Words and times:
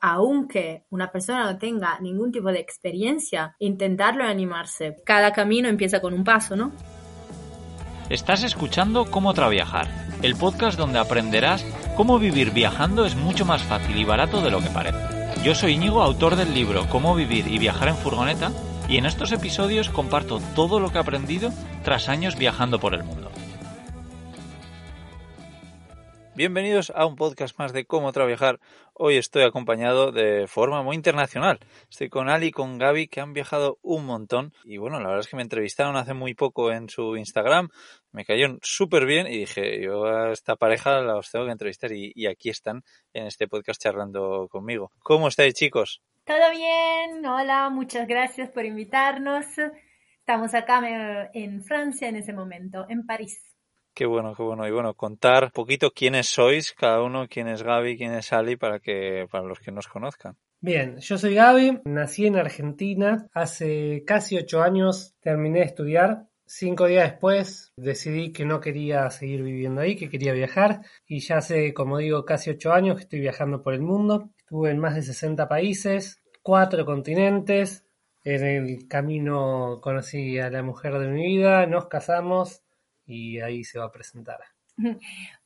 aunque 0.00 0.84
una 0.90 1.10
persona 1.10 1.44
no 1.44 1.58
tenga 1.58 1.98
ningún 2.00 2.32
tipo 2.32 2.48
de 2.48 2.60
experiencia, 2.60 3.56
intentarlo 3.58 4.24
y 4.24 4.28
animarse. 4.28 4.96
Cada 5.04 5.32
camino 5.32 5.68
empieza 5.68 6.00
con 6.00 6.14
un 6.14 6.24
paso, 6.24 6.56
¿no? 6.56 6.72
Estás 8.08 8.44
escuchando 8.44 9.10
Cómo 9.10 9.34
Traviajar, 9.34 9.88
el 10.22 10.36
podcast 10.36 10.78
donde 10.78 10.98
aprenderás 10.98 11.64
cómo 11.96 12.18
vivir 12.18 12.52
viajando 12.52 13.04
es 13.04 13.16
mucho 13.16 13.44
más 13.44 13.62
fácil 13.62 13.96
y 13.96 14.04
barato 14.04 14.42
de 14.42 14.50
lo 14.50 14.60
que 14.60 14.70
parece. 14.70 14.98
Yo 15.42 15.54
soy 15.54 15.72
Íñigo, 15.72 16.02
autor 16.02 16.36
del 16.36 16.54
libro 16.54 16.88
Cómo 16.88 17.14
vivir 17.14 17.48
y 17.48 17.58
viajar 17.58 17.88
en 17.88 17.96
furgoneta, 17.96 18.52
y 18.88 18.98
en 18.98 19.06
estos 19.06 19.32
episodios 19.32 19.88
comparto 19.88 20.40
todo 20.54 20.78
lo 20.78 20.90
que 20.90 20.98
he 20.98 21.00
aprendido 21.00 21.50
tras 21.82 22.08
años 22.08 22.36
viajando 22.36 22.78
por 22.78 22.94
el 22.94 23.02
mundo. 23.02 23.30
Bienvenidos 26.36 26.92
a 26.94 27.06
un 27.06 27.16
podcast 27.16 27.58
más 27.58 27.72
de 27.72 27.86
cómo 27.86 28.12
trabajar. 28.12 28.60
Hoy 28.92 29.16
estoy 29.16 29.44
acompañado 29.44 30.12
de 30.12 30.46
forma 30.46 30.82
muy 30.82 30.94
internacional. 30.94 31.60
Estoy 31.90 32.10
con 32.10 32.28
Ali 32.28 32.48
y 32.48 32.50
con 32.50 32.76
Gaby 32.76 33.08
que 33.08 33.22
han 33.22 33.32
viajado 33.32 33.78
un 33.80 34.04
montón 34.04 34.52
y 34.62 34.76
bueno, 34.76 35.00
la 35.00 35.06
verdad 35.06 35.20
es 35.20 35.28
que 35.28 35.36
me 35.36 35.42
entrevistaron 35.42 35.96
hace 35.96 36.12
muy 36.12 36.34
poco 36.34 36.70
en 36.72 36.90
su 36.90 37.16
Instagram, 37.16 37.70
me 38.12 38.26
cayeron 38.26 38.58
súper 38.60 39.06
bien 39.06 39.26
y 39.28 39.38
dije, 39.38 39.82
yo 39.82 40.04
a 40.04 40.30
esta 40.30 40.56
pareja 40.56 41.00
la 41.00 41.16
os 41.16 41.30
tengo 41.30 41.46
que 41.46 41.52
entrevistar 41.52 41.90
y, 41.92 42.12
y 42.14 42.26
aquí 42.26 42.50
están 42.50 42.82
en 43.14 43.26
este 43.26 43.48
podcast 43.48 43.80
charlando 43.80 44.46
conmigo. 44.50 44.92
¿Cómo 44.98 45.28
estáis 45.28 45.54
chicos? 45.54 46.02
Todo 46.26 46.50
bien, 46.50 47.24
hola, 47.24 47.70
muchas 47.70 48.06
gracias 48.06 48.50
por 48.50 48.66
invitarnos. 48.66 49.46
Estamos 50.18 50.52
acá 50.52 51.30
en 51.32 51.64
Francia 51.64 52.10
en 52.10 52.16
ese 52.16 52.34
momento, 52.34 52.84
en 52.90 53.06
París. 53.06 53.45
Qué 53.96 54.04
bueno, 54.04 54.34
qué 54.34 54.42
bueno. 54.42 54.68
Y 54.68 54.70
bueno, 54.70 54.92
contar 54.92 55.44
un 55.44 55.50
poquito 55.52 55.90
quiénes 55.90 56.26
sois, 56.26 56.74
cada 56.74 57.00
uno, 57.02 57.28
quién 57.30 57.48
es 57.48 57.62
Gaby, 57.62 57.96
quién 57.96 58.12
es 58.12 58.30
Ali, 58.30 58.56
para 58.56 58.78
que, 58.78 59.26
para 59.30 59.46
los 59.46 59.58
que 59.58 59.72
nos 59.72 59.88
conozcan. 59.88 60.36
Bien, 60.60 60.98
yo 60.98 61.16
soy 61.16 61.34
Gaby, 61.34 61.80
nací 61.86 62.26
en 62.26 62.36
Argentina, 62.36 63.26
hace 63.32 64.04
casi 64.06 64.36
ocho 64.36 64.60
años 64.60 65.14
terminé 65.20 65.60
de 65.60 65.64
estudiar, 65.64 66.26
cinco 66.44 66.86
días 66.88 67.10
después 67.10 67.72
decidí 67.78 68.34
que 68.34 68.44
no 68.44 68.60
quería 68.60 69.08
seguir 69.08 69.42
viviendo 69.42 69.80
ahí, 69.80 69.96
que 69.96 70.10
quería 70.10 70.34
viajar. 70.34 70.82
Y 71.06 71.20
ya 71.20 71.38
hace, 71.38 71.72
como 71.72 71.96
digo, 71.96 72.26
casi 72.26 72.50
ocho 72.50 72.74
años 72.74 72.96
que 72.96 73.04
estoy 73.04 73.20
viajando 73.20 73.62
por 73.62 73.72
el 73.72 73.80
mundo, 73.80 74.28
estuve 74.36 74.72
en 74.72 74.78
más 74.78 74.94
de 74.94 75.04
60 75.04 75.48
países, 75.48 76.20
cuatro 76.42 76.84
continentes, 76.84 77.86
en 78.24 78.44
el 78.44 78.88
camino 78.88 79.80
conocí 79.80 80.38
a 80.38 80.50
la 80.50 80.62
mujer 80.62 80.98
de 80.98 81.06
mi 81.06 81.24
vida, 81.24 81.64
nos 81.64 81.86
casamos, 81.86 82.65
y 83.06 83.40
ahí 83.40 83.64
se 83.64 83.78
va 83.78 83.86
a 83.86 83.92
presentar. 83.92 84.40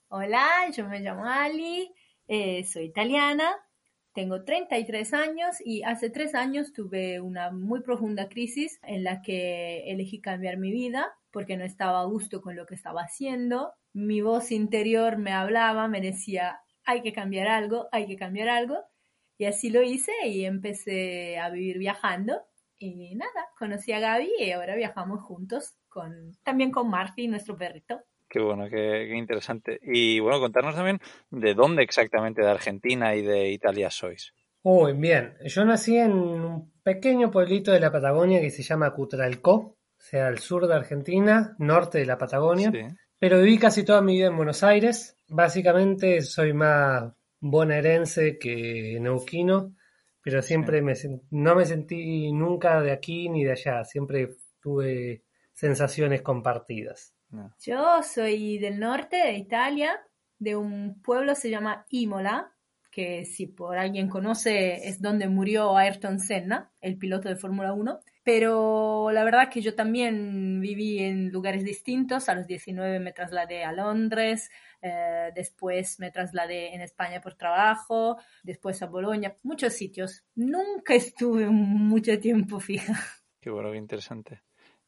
Hola, 0.09 0.49
yo 0.75 0.89
me 0.89 1.01
llamo 1.01 1.25
Ali, 1.25 1.93
eh, 2.27 2.65
soy 2.65 2.87
italiana, 2.87 3.55
tengo 4.13 4.45
33 4.45 5.15
años 5.15 5.57
y 5.65 5.85
hace 5.85 6.11
tres 6.11 6.35
años 6.35 6.73
tuve 6.73 7.21
una 7.21 7.53
muy 7.53 7.81
profunda 7.83 8.29
crisis 8.29 8.81
en 8.83 9.05
la 9.05 9.23
que 9.23 9.85
elegí 9.91 10.21
cambiar 10.21 10.57
mi 10.57 10.73
vida 10.73 11.13
porque 11.31 11.57
no 11.57 11.65
estaba 11.65 12.01
a 12.01 12.07
gusto 12.07 12.43
con 12.43 12.57
lo 12.57 12.67
que 12.67 12.75
estaba 12.75 13.03
haciendo. 13.03 13.73
Mi 13.93 14.21
voz 14.21 14.51
interior 14.51 15.17
me 15.17 15.33
hablaba, 15.33 15.87
me 15.87 16.01
decía, 16.01 16.61
hay 16.85 17.03
que 17.03 17.13
cambiar 17.13 17.47
algo, 17.47 17.89
hay 17.93 18.07
que 18.07 18.17
cambiar 18.17 18.49
algo. 18.49 18.85
Y 19.39 19.45
así 19.45 19.71
lo 19.71 19.83
hice 19.83 20.13
y 20.27 20.45
empecé 20.45 21.39
a 21.39 21.51
vivir 21.51 21.79
viajando. 21.79 22.43
Y 22.79 23.15
nada, 23.15 23.49
conocí 23.59 23.93
a 23.93 24.01
Gaby 24.01 24.29
y 24.41 24.51
ahora 24.51 24.75
viajamos 24.75 25.23
juntos 25.23 25.80
con, 25.91 26.33
también 26.43 26.71
con 26.71 26.89
Marty, 26.89 27.29
nuestro 27.29 27.57
perrito. 27.57 28.01
Qué 28.31 28.39
bueno, 28.39 28.69
qué, 28.71 29.13
interesante. 29.17 29.81
Y 29.83 30.21
bueno, 30.21 30.39
contarnos 30.39 30.77
también 30.77 31.01
de 31.31 31.53
dónde 31.55 31.83
exactamente 31.83 32.43
de 32.43 32.49
Argentina 32.49 33.17
y 33.17 33.23
de 33.23 33.51
Italia 33.51 33.91
sois. 33.91 34.33
Uy, 34.63 34.93
bien. 34.93 35.35
Yo 35.45 35.65
nací 35.65 35.97
en 35.97 36.13
un 36.13 36.73
pequeño 36.83 37.31
pueblito 37.31 37.73
de 37.73 37.81
la 37.81 37.91
Patagonia 37.91 38.41
que 38.41 38.51
se 38.51 38.63
llama 38.63 38.93
Cutralcó, 38.93 39.53
o 39.53 39.77
sea, 39.99 40.29
al 40.29 40.39
sur 40.39 40.69
de 40.69 40.75
Argentina, 40.75 41.57
norte 41.59 41.99
de 41.99 42.07
la 42.07 42.19
Patagonia. 42.19 42.73
Pero 43.19 43.39
viví 43.39 43.59
casi 43.59 43.85
toda 43.85 44.01
mi 44.01 44.15
vida 44.15 44.29
en 44.29 44.37
Buenos 44.37 44.63
Aires. 44.63 45.19
Básicamente 45.29 46.23
soy 46.23 46.53
más 46.53 47.13
bonaerense 47.41 48.39
que 48.39 48.97
neuquino, 49.01 49.75
pero 50.23 50.41
siempre 50.41 50.83
me, 50.83 50.95
no 51.31 51.55
me 51.57 51.67
sentí 51.67 52.33
nunca 52.33 52.81
de 52.81 52.93
aquí 52.93 53.29
ni 53.29 53.45
de 53.45 53.53
allá. 53.53 53.85
Siempre 53.85 54.37
tuve 54.61 55.25
sensaciones 55.61 56.23
compartidas. 56.23 57.15
Yo 57.61 58.03
soy 58.03 58.57
del 58.59 58.81
norte 58.81 59.17
de 59.17 59.35
Italia, 59.35 60.01
de 60.39 60.57
un 60.57 61.03
pueblo 61.03 61.35
se 61.35 61.51
llama 61.51 61.85
Imola, 61.91 62.55
que 62.91 63.27
si 63.27 63.47
por 63.47 63.77
alguien 63.77 64.09
conoce 64.09 64.89
es 64.89 65.03
donde 65.03 65.29
murió 65.29 65.77
Ayrton 65.77 66.19
Senna, 66.19 66.73
el 66.81 66.97
piloto 66.97 67.29
de 67.29 67.37
Fórmula 67.37 67.75
1. 67.75 68.01
Pero 68.25 69.11
la 69.13 69.23
verdad 69.23 69.51
que 69.51 69.61
yo 69.61 69.75
también 69.75 70.61
viví 70.63 71.01
en 71.01 71.31
lugares 71.31 71.63
distintos. 71.63 72.31
A 72.31 72.35
los 72.35 72.47
19 72.47 72.99
me 72.99 73.13
trasladé 73.13 73.63
a 73.63 73.73
Londres, 73.73 74.51
eh, 74.81 75.31
después 75.35 76.01
me 76.01 76.11
trasladé 76.11 76.75
en 76.75 76.81
España 76.81 77.21
por 77.21 77.35
trabajo, 77.35 78.17
después 78.43 78.81
a 78.83 78.87
Bolonia, 78.87 79.37
muchos 79.43 79.75
sitios. 79.75 80.25
Nunca 80.35 80.95
estuve 80.95 81.47
mucho 81.51 82.19
tiempo 82.19 82.61
fija. 82.61 82.95
Qué 83.41 83.51
bueno, 83.51 83.71
qué 83.73 83.77
interesante. 83.77 84.41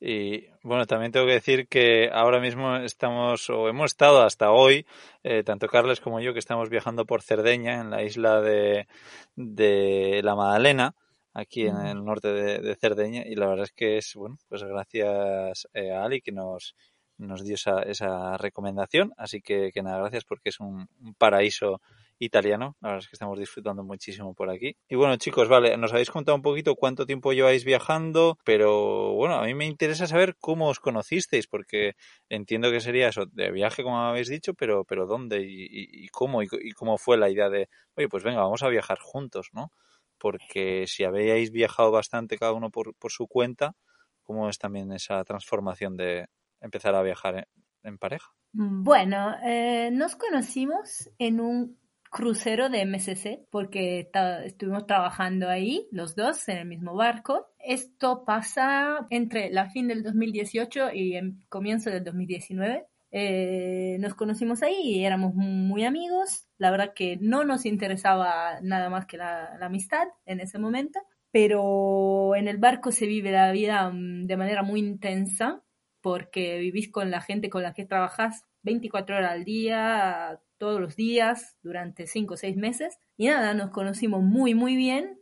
Y 0.05 0.49
bueno, 0.65 0.85
también 0.87 1.13
tengo 1.13 1.27
que 1.27 1.35
decir 1.35 1.69
que 1.69 2.11
ahora 2.13 2.41
mismo 2.41 2.75
estamos, 2.79 3.49
o 3.51 3.69
hemos 3.69 3.93
estado 3.93 4.23
hasta 4.23 4.51
hoy, 4.51 4.85
eh, 5.23 5.45
tanto 5.45 5.69
Carles 5.69 6.01
como 6.01 6.19
yo, 6.19 6.33
que 6.33 6.41
estamos 6.41 6.71
viajando 6.71 7.07
por 7.07 7.23
Cerdeña, 7.23 7.81
en 7.81 7.91
la 7.91 8.03
isla 8.03 8.41
de, 8.41 8.89
de 9.37 10.21
la 10.25 10.35
Madalena, 10.35 10.97
aquí 11.33 11.69
en 11.69 11.77
el 11.77 12.05
norte 12.05 12.33
de, 12.33 12.75
Cerdeña, 12.75 13.23
y 13.25 13.37
la 13.37 13.47
verdad 13.47 13.67
es 13.67 13.73
que 13.73 13.99
es, 13.99 14.13
bueno, 14.17 14.39
pues 14.49 14.65
gracias 14.65 15.69
eh, 15.73 15.93
a 15.93 16.03
Ali 16.03 16.21
que 16.21 16.33
nos, 16.33 16.75
nos 17.17 17.45
dio 17.45 17.55
esa, 17.55 17.83
esa 17.83 18.37
recomendación, 18.39 19.13
así 19.17 19.41
que, 19.41 19.71
que 19.73 19.85
nada, 19.85 19.99
gracias 19.99 20.25
porque 20.25 20.49
es 20.49 20.59
un, 20.59 20.89
un 21.01 21.15
paraíso 21.15 21.81
italiano. 22.25 22.77
La 22.81 22.91
verdad 22.91 23.05
es 23.05 23.09
que 23.09 23.17
estamos 23.17 23.39
disfrutando 23.39 23.83
muchísimo 23.83 24.33
por 24.35 24.49
aquí. 24.49 24.77
Y 24.89 24.95
bueno, 24.95 25.17
chicos, 25.17 25.49
vale, 25.49 25.77
nos 25.77 25.93
habéis 25.93 26.11
contado 26.11 26.37
un 26.37 26.43
poquito 26.43 26.77
cuánto 26.77 27.05
tiempo 27.05 27.33
lleváis 27.33 27.65
viajando, 27.65 28.39
pero 28.45 29.13
bueno, 29.15 29.35
a 29.37 29.45
mí 29.45 29.55
me 29.55 29.67
interesa 29.67 30.07
saber 30.07 30.37
cómo 30.39 30.69
os 30.69 30.79
conocisteis, 30.79 31.49
porque 31.49 31.95
entiendo 32.29 32.71
que 32.71 32.81
sería 32.81 33.09
eso, 33.09 33.27
de 33.27 33.51
viaje, 33.51 33.83
como 33.83 33.99
habéis 33.99 34.29
dicho, 34.29 34.55
pero, 34.55 34.85
pero 34.85 35.07
dónde 35.07 35.43
y, 35.45 36.07
cómo, 36.09 36.43
y, 36.43 36.49
cómo 36.77 36.97
fue 36.97 37.19
la 37.19 37.29
idea 37.29 37.51
de, 37.51 37.69
oye, 37.97 38.09
pues 38.09 38.23
venga, 38.23 38.41
vamos 38.41 38.63
a 38.63 38.69
viajar 38.69 38.99
juntos, 39.01 39.49
¿no? 39.53 39.73
Porque 40.17 40.85
si 40.87 41.03
habéis 41.03 41.51
viajado 41.51 41.91
bastante 41.91 42.39
cada 42.39 42.53
uno 42.53 42.71
por, 42.71 42.95
por 42.95 43.11
su 43.11 43.27
cuenta, 43.27 43.75
¿cómo 44.23 44.49
es 44.49 44.59
también 44.59 44.93
esa 44.93 45.25
transformación 45.25 45.97
de 45.97 46.27
empezar 46.61 46.95
a 46.95 47.03
viajar 47.03 47.49
en, 47.83 47.99
pareja? 47.99 48.31
Bueno, 48.53 49.35
eh, 49.45 49.91
nos 49.91 50.15
conocimos 50.15 51.11
en 51.19 51.41
un 51.41 51.82
crucero 52.13 52.69
de 52.69 52.85
MSC 52.85 53.49
porque 53.51 54.11
estuvimos 54.45 54.87
trabajando 54.87 55.49
ahí 55.49 55.89
los 55.91 56.15
dos 56.15 56.47
en 56.49 56.59
el 56.59 56.67
mismo 56.67 56.95
barco. 56.95 57.49
Esto 57.59 58.25
pasa 58.27 59.07
entre 59.09 59.51
la 59.51 59.71
fin 59.71 59.89
del 59.89 60.03
2018 60.03 60.93
y 60.93 61.17
el 61.17 61.37
comienzo 61.49 61.89
del 61.89 62.05
2019. 62.05 62.85
Eh, 63.13 63.97
nos 63.99 64.15
conocimos 64.15 64.63
ahí 64.63 64.79
y 64.83 65.05
éramos 65.05 65.35
muy 65.35 65.85
amigos. 65.85 66.47
La 66.59 66.71
verdad 66.71 66.93
que 66.95 67.17
no 67.17 67.45
nos 67.45 67.65
interesaba 67.65 68.61
nada 68.61 68.91
más 68.91 69.07
que 69.07 69.17
la, 69.17 69.57
la 69.59 69.67
amistad 69.67 70.07
en 70.27 70.41
ese 70.41 70.59
momento, 70.59 71.01
pero 71.31 72.37
en 72.37 72.47
el 72.47 72.59
barco 72.59 72.93
se 72.93 73.07
vive 73.07 73.33
la 73.33 73.51
vida 73.53 73.91
mm, 73.91 74.27
de 74.27 74.37
manera 74.37 74.63
muy 74.63 74.81
intensa 74.81 75.63
porque 76.03 76.59
vivís 76.59 76.91
con 76.91 77.11
la 77.11 77.23
gente 77.23 77.49
con 77.49 77.63
la 77.63 77.73
que 77.73 77.87
trabajas 77.87 78.45
24 78.65 79.17
horas 79.17 79.33
al 79.33 79.45
día, 79.45 80.41
todos 80.63 80.81
los 80.81 80.95
días, 80.95 81.57
durante 81.65 82.07
5 82.07 82.35
o 82.35 82.37
6 82.37 82.57
meses. 82.57 83.01
Y 83.17 83.27
nada, 83.27 83.53
nos 83.53 83.71
conocimos 83.71 84.23
muy, 84.23 84.55
muy 84.55 84.77
bien. 84.77 85.19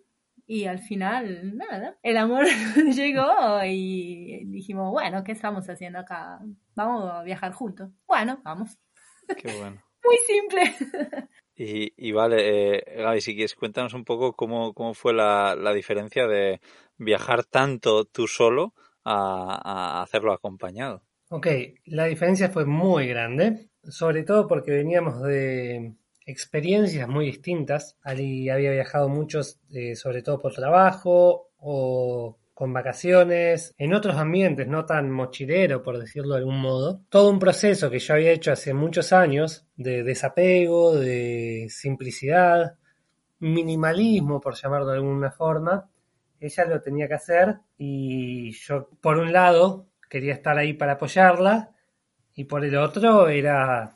Y 0.46 0.66
al 0.66 0.80
final, 0.80 1.56
nada, 1.56 1.96
el 2.02 2.18
amor 2.18 2.44
llegó 2.94 3.64
y 3.64 4.44
dijimos, 4.48 4.90
bueno, 4.90 5.24
¿qué 5.24 5.32
estamos 5.32 5.66
haciendo 5.70 6.00
acá? 6.00 6.40
Vamos 6.74 7.10
a 7.10 7.22
viajar 7.22 7.54
juntos. 7.54 7.90
Bueno, 8.06 8.42
vamos. 8.44 8.78
Qué 9.34 9.50
bueno. 9.56 9.82
Muy 10.04 10.18
simple. 10.26 11.28
Y, 11.54 11.94
y 11.96 12.12
vale, 12.12 12.76
eh, 12.76 12.84
Gaby, 12.98 13.22
si 13.22 13.34
quieres, 13.34 13.54
cuéntanos 13.54 13.94
un 13.94 14.04
poco 14.04 14.34
cómo, 14.34 14.74
cómo 14.74 14.92
fue 14.92 15.14
la, 15.14 15.56
la 15.56 15.72
diferencia 15.72 16.26
de 16.26 16.60
viajar 16.98 17.44
tanto 17.46 18.04
tú 18.04 18.26
solo 18.26 18.74
a, 19.04 19.58
a 19.64 20.02
hacerlo 20.02 20.34
acompañado. 20.34 21.02
Ok, 21.30 21.46
la 21.86 22.04
diferencia 22.04 22.50
fue 22.50 22.66
muy 22.66 23.06
grande, 23.06 23.69
sobre 23.88 24.22
todo 24.24 24.46
porque 24.46 24.70
veníamos 24.70 25.22
de 25.22 25.94
experiencias 26.26 27.08
muy 27.08 27.26
distintas. 27.26 27.96
Ali 28.02 28.50
había 28.50 28.70
viajado 28.70 29.08
muchos, 29.08 29.58
eh, 29.72 29.96
sobre 29.96 30.22
todo 30.22 30.38
por 30.38 30.54
trabajo 30.54 31.50
o 31.58 32.36
con 32.54 32.74
vacaciones, 32.74 33.74
en 33.78 33.94
otros 33.94 34.16
ambientes, 34.16 34.68
no 34.68 34.84
tan 34.84 35.10
mochilero, 35.10 35.82
por 35.82 35.98
decirlo 35.98 36.34
de 36.34 36.40
algún 36.40 36.60
modo. 36.60 37.00
Todo 37.08 37.30
un 37.30 37.38
proceso 37.38 37.88
que 37.88 37.98
yo 37.98 38.12
había 38.12 38.32
hecho 38.32 38.52
hace 38.52 38.74
muchos 38.74 39.14
años 39.14 39.66
de 39.76 40.02
desapego, 40.02 40.94
de 40.94 41.68
simplicidad, 41.70 42.74
minimalismo, 43.38 44.42
por 44.42 44.56
llamarlo 44.56 44.88
de 44.88 44.96
alguna 44.96 45.30
forma. 45.30 45.88
Ella 46.38 46.66
lo 46.66 46.82
tenía 46.82 47.08
que 47.08 47.14
hacer 47.14 47.56
y 47.78 48.52
yo, 48.52 48.90
por 49.00 49.16
un 49.16 49.32
lado, 49.32 49.86
quería 50.10 50.34
estar 50.34 50.58
ahí 50.58 50.74
para 50.74 50.92
apoyarla 50.92 51.70
y 52.40 52.44
por 52.44 52.64
el 52.64 52.74
otro 52.76 53.28
era 53.28 53.92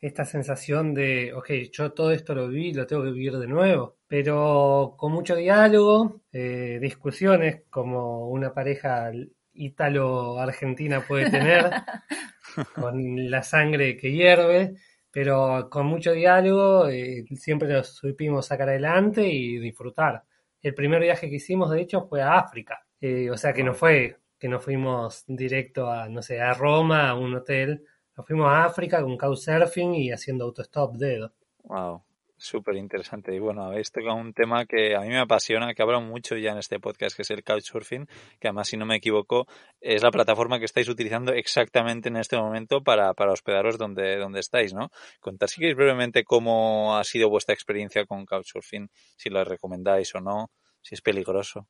esta 0.00 0.24
sensación 0.24 0.94
de, 0.94 1.32
ok, 1.34 1.50
yo 1.72 1.90
todo 1.92 2.12
esto 2.12 2.32
lo 2.32 2.46
viví, 2.46 2.72
lo 2.72 2.86
tengo 2.86 3.02
que 3.02 3.10
vivir 3.10 3.36
de 3.36 3.48
nuevo, 3.48 3.96
pero 4.06 4.94
con 4.96 5.10
mucho 5.10 5.34
diálogo, 5.34 6.20
eh, 6.32 6.78
discusiones 6.80 7.62
como 7.68 8.28
una 8.28 8.54
pareja 8.54 9.10
ítalo-argentina 9.52 11.00
puede 11.00 11.28
tener, 11.28 11.70
con 12.76 13.28
la 13.28 13.42
sangre 13.42 13.96
que 13.96 14.12
hierve, 14.12 14.76
pero 15.10 15.68
con 15.68 15.86
mucho 15.86 16.12
diálogo 16.12 16.88
eh, 16.88 17.24
siempre 17.34 17.66
lo 17.66 17.82
supimos 17.82 18.46
sacar 18.46 18.68
adelante 18.68 19.26
y 19.26 19.58
disfrutar. 19.58 20.22
El 20.62 20.74
primer 20.74 21.02
viaje 21.02 21.28
que 21.28 21.36
hicimos, 21.36 21.72
de 21.72 21.80
hecho, 21.80 22.06
fue 22.06 22.22
a 22.22 22.38
África, 22.38 22.80
eh, 23.00 23.28
o 23.28 23.36
sea 23.36 23.52
que 23.52 23.64
no 23.64 23.74
fue 23.74 24.18
que 24.38 24.48
nos 24.48 24.64
fuimos 24.64 25.24
directo 25.26 25.90
a, 25.90 26.08
no 26.08 26.22
sé, 26.22 26.40
a 26.40 26.54
Roma, 26.54 27.10
a 27.10 27.14
un 27.14 27.34
hotel, 27.34 27.84
nos 28.16 28.26
fuimos 28.26 28.48
a 28.48 28.64
África 28.64 29.02
con 29.02 29.16
couchsurfing 29.16 29.94
y 29.94 30.10
haciendo 30.10 30.44
autostop 30.44 30.94
dedo. 30.96 31.32
Wow, 31.64 32.02
súper 32.36 32.76
interesante. 32.76 33.34
Y 33.34 33.38
bueno, 33.38 33.64
habéis 33.64 33.90
tocado 33.90 34.16
un 34.16 34.32
tema 34.32 34.64
que 34.64 34.94
a 34.94 35.00
mí 35.00 35.08
me 35.08 35.18
apasiona, 35.18 35.74
que 35.74 35.82
hablo 35.82 36.00
mucho 36.00 36.36
ya 36.36 36.52
en 36.52 36.58
este 36.58 36.80
podcast, 36.80 37.16
que 37.16 37.22
es 37.22 37.30
el 37.30 37.42
couchsurfing, 37.44 38.06
que 38.40 38.48
además, 38.48 38.68
si 38.68 38.76
no 38.76 38.86
me 38.86 38.96
equivoco, 38.96 39.46
es 39.80 40.02
la 40.02 40.10
plataforma 40.10 40.58
que 40.58 40.64
estáis 40.64 40.88
utilizando 40.88 41.32
exactamente 41.32 42.08
en 42.08 42.16
este 42.16 42.36
momento 42.36 42.82
para, 42.82 43.14
para 43.14 43.32
hospedaros 43.32 43.76
donde, 43.76 44.16
donde 44.16 44.40
estáis, 44.40 44.72
¿no? 44.72 44.90
Contar 45.20 45.48
si 45.48 45.60
queréis 45.60 45.76
brevemente 45.76 46.24
cómo 46.24 46.96
ha 46.96 47.04
sido 47.04 47.28
vuestra 47.28 47.54
experiencia 47.54 48.06
con 48.06 48.24
couchsurfing, 48.24 48.88
si 49.16 49.30
lo 49.30 49.44
recomendáis 49.44 50.14
o 50.14 50.20
no, 50.20 50.50
si 50.80 50.94
es 50.94 51.02
peligroso 51.02 51.68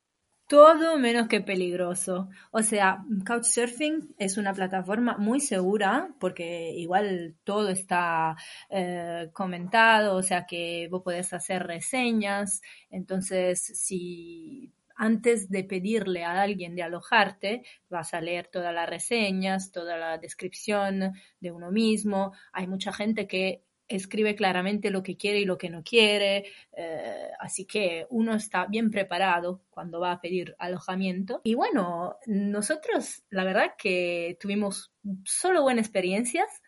todo 0.49 0.99
menos 0.99 1.29
que 1.29 1.41
peligroso. 1.43 2.31
O 2.51 2.63
sea, 2.63 3.05
Couchsurfing 3.27 4.15
es 4.19 4.39
una 4.39 4.55
plataforma 4.55 5.17
muy 5.19 5.41
segura 5.41 6.09
porque 6.19 6.71
igual 6.75 7.37
todo 7.45 7.69
está 7.69 8.35
eh, 8.71 9.29
comentado, 9.35 10.17
o 10.17 10.23
sea 10.23 10.47
que 10.47 10.89
vos 10.91 11.03
podés 11.03 11.33
hacer 11.35 11.65
reseñas. 11.67 12.63
Entonces, 12.91 13.61
si 13.61 14.73
antes 14.97 15.51
de 15.51 15.65
pedirle 15.65 16.25
a 16.25 16.41
alguien 16.41 16.75
de 16.75 16.83
alojarte, 16.83 17.63
vas 17.91 18.15
a 18.15 18.21
leer 18.21 18.49
todas 18.49 18.75
las 18.75 18.89
reseñas, 18.89 19.71
toda 19.71 19.99
la 19.99 20.19
descripción 20.19 21.13
de 21.41 21.53
uno 21.53 21.71
mismo. 21.71 22.33
Hay 22.53 22.67
mucha 22.67 22.93
gente 22.93 23.27
que 23.29 23.63
escribe 23.89 24.35
claramente 24.35 24.91
lo 24.91 25.03
que 25.03 25.17
quiere 25.17 25.41
y 25.41 25.45
lo 25.45 25.59
que 25.59 25.71
no 25.71 25.83
quiere, 25.83 26.45
eh, 26.77 27.31
así 27.41 27.65
que 27.65 28.07
uno 28.11 28.35
está 28.35 28.67
bien 28.67 28.91
preparado 28.91 29.63
cuando 29.71 30.01
va 30.01 30.13
a 30.13 30.21
pedir 30.21 30.55
alojamiento. 30.59 31.41
Y 31.45 31.55
bueno, 31.55 32.17
nosotros 32.27 33.25
la 33.31 33.45
verdad 33.45 33.73
que 33.79 34.37
tuvimos 34.41 34.93
solo 35.25 35.63
buenas 35.63 35.87
experiencias. 35.87 36.63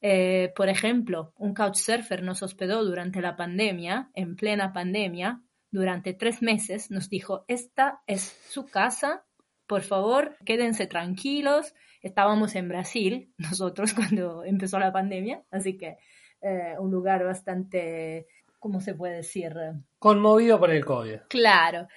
Eh, 0.00 0.52
por 0.54 0.68
ejemplo, 0.68 1.32
un 1.36 1.54
couchsurfer 1.54 2.22
nos 2.22 2.42
hospedó 2.42 2.84
durante 2.84 3.20
la 3.20 3.36
pandemia, 3.36 4.10
en 4.14 4.36
plena 4.36 4.72
pandemia, 4.72 5.42
durante 5.70 6.14
tres 6.14 6.40
meses, 6.40 6.90
nos 6.90 7.08
dijo, 7.08 7.44
esta 7.48 8.00
es 8.06 8.22
su 8.48 8.66
casa, 8.66 9.24
por 9.66 9.82
favor, 9.82 10.36
quédense 10.44 10.86
tranquilos. 10.86 11.74
Estábamos 12.00 12.54
en 12.54 12.68
Brasil, 12.68 13.34
nosotros, 13.38 13.92
cuando 13.94 14.44
empezó 14.44 14.78
la 14.78 14.92
pandemia, 14.92 15.44
así 15.50 15.76
que 15.76 15.96
eh, 16.40 16.74
un 16.78 16.90
lugar 16.90 17.24
bastante, 17.24 18.26
¿cómo 18.58 18.80
se 18.80 18.94
puede 18.94 19.16
decir? 19.16 19.54
Conmovido 19.98 20.58
por 20.58 20.70
el 20.70 20.84
COVID. 20.84 21.20
Claro. 21.28 21.88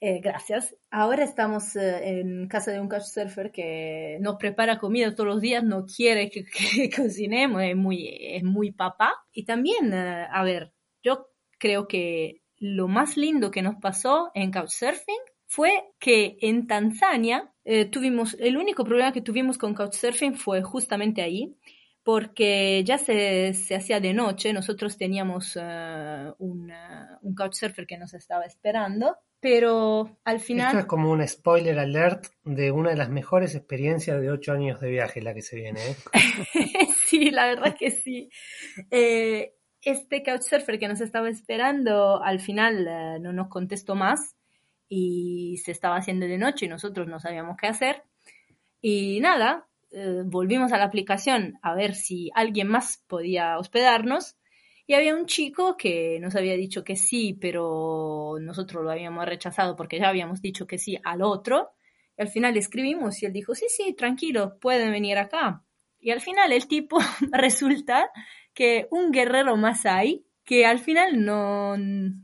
Eh, 0.00 0.20
gracias. 0.20 0.76
Ahora 0.90 1.24
estamos 1.24 1.76
eh, 1.76 2.20
en 2.20 2.48
casa 2.48 2.72
de 2.72 2.80
un 2.80 2.88
couchsurfer 2.88 3.52
que 3.52 4.18
nos 4.20 4.36
prepara 4.36 4.78
comida 4.78 5.14
todos 5.14 5.28
los 5.28 5.40
días, 5.40 5.62
no 5.62 5.84
quiere 5.84 6.30
que, 6.30 6.44
cocinemos, 6.96 7.62
es 7.62 7.76
muy, 7.76 8.08
es 8.20 8.42
muy 8.42 8.72
papá. 8.72 9.14
Y 9.32 9.44
también, 9.44 9.92
a 9.92 10.42
ver, 10.42 10.72
yo 11.02 11.28
creo 11.58 11.86
que 11.86 12.42
lo 12.56 12.88
más 12.88 13.16
lindo 13.16 13.50
que 13.50 13.62
nos 13.62 13.76
pasó 13.76 14.30
en 14.34 14.52
couchsurfing 14.52 15.20
fue 15.46 15.84
que 15.98 16.36
en 16.40 16.66
Tanzania 16.66 17.52
tuvimos, 17.90 18.36
el 18.38 18.56
único 18.56 18.84
problema 18.84 19.12
que 19.12 19.20
tuvimos 19.20 19.58
con 19.58 19.74
couchsurfing 19.74 20.34
fue 20.34 20.62
justamente 20.62 21.22
ahí, 21.22 21.56
porque 22.02 22.82
ya 22.84 22.98
se, 22.98 23.52
se 23.54 23.74
hacía 23.74 24.00
de 24.00 24.14
noche, 24.14 24.52
nosotros 24.52 24.96
teníamos 24.96 25.56
uh, 25.56 26.34
un, 26.38 26.70
uh, 26.70 27.18
un 27.22 27.34
couchsurfer 27.34 27.86
que 27.86 27.98
nos 27.98 28.14
estaba 28.14 28.44
esperando, 28.44 29.16
pero 29.38 30.18
al 30.24 30.40
final... 30.40 30.68
Esto 30.68 30.78
es 30.80 30.86
como 30.86 31.10
un 31.10 31.26
spoiler 31.26 31.78
alert 31.78 32.26
de 32.44 32.70
una 32.70 32.90
de 32.90 32.96
las 32.96 33.10
mejores 33.10 33.54
experiencias 33.54 34.20
de 34.20 34.30
ocho 34.30 34.52
años 34.52 34.80
de 34.80 34.90
viaje, 34.90 35.20
la 35.20 35.34
que 35.34 35.42
se 35.42 35.56
viene. 35.56 35.80
¿eh? 35.80 35.96
sí, 37.06 37.30
la 37.30 37.46
verdad 37.46 37.76
que 37.78 37.90
sí. 37.90 38.30
Eh, 38.90 39.54
este 39.82 40.22
couchsurfer 40.22 40.78
que 40.78 40.88
nos 40.88 41.00
estaba 41.00 41.28
esperando 41.28 42.22
al 42.22 42.40
final 42.40 42.86
uh, 42.86 43.22
no 43.22 43.32
nos 43.32 43.48
contestó 43.48 43.94
más 43.94 44.36
y 44.88 45.58
se 45.64 45.72
estaba 45.72 45.96
haciendo 45.96 46.26
de 46.26 46.36
noche 46.36 46.66
y 46.66 46.68
nosotros 46.68 47.06
no 47.06 47.20
sabíamos 47.20 47.56
qué 47.58 47.66
hacer. 47.66 48.02
Y 48.82 49.20
nada, 49.20 49.69
eh, 49.92 50.22
volvimos 50.24 50.72
a 50.72 50.78
la 50.78 50.84
aplicación 50.84 51.58
a 51.62 51.74
ver 51.74 51.94
si 51.94 52.30
alguien 52.34 52.68
más 52.68 53.04
podía 53.06 53.58
hospedarnos 53.58 54.36
y 54.86 54.94
había 54.94 55.14
un 55.14 55.26
chico 55.26 55.76
que 55.76 56.18
nos 56.20 56.34
había 56.34 56.54
dicho 56.56 56.82
que 56.82 56.96
sí, 56.96 57.38
pero 57.40 58.38
nosotros 58.40 58.82
lo 58.82 58.90
habíamos 58.90 59.24
rechazado 59.24 59.76
porque 59.76 60.00
ya 60.00 60.08
habíamos 60.08 60.42
dicho 60.42 60.66
que 60.66 60.78
sí 60.78 60.98
al 61.04 61.22
otro. 61.22 61.70
Y 62.18 62.22
al 62.22 62.28
final 62.28 62.56
escribimos 62.56 63.22
y 63.22 63.26
él 63.26 63.32
dijo, 63.32 63.54
sí, 63.54 63.66
sí, 63.68 63.92
tranquilo, 63.92 64.58
pueden 64.58 64.90
venir 64.90 65.16
acá. 65.18 65.62
Y 66.00 66.10
al 66.10 66.20
final 66.20 66.50
el 66.50 66.66
tipo 66.66 66.98
resulta 67.30 68.10
que 68.52 68.88
un 68.90 69.12
guerrero 69.12 69.56
masai 69.56 70.24
que 70.44 70.66
al 70.66 70.80
final 70.80 71.24
no 71.24 71.76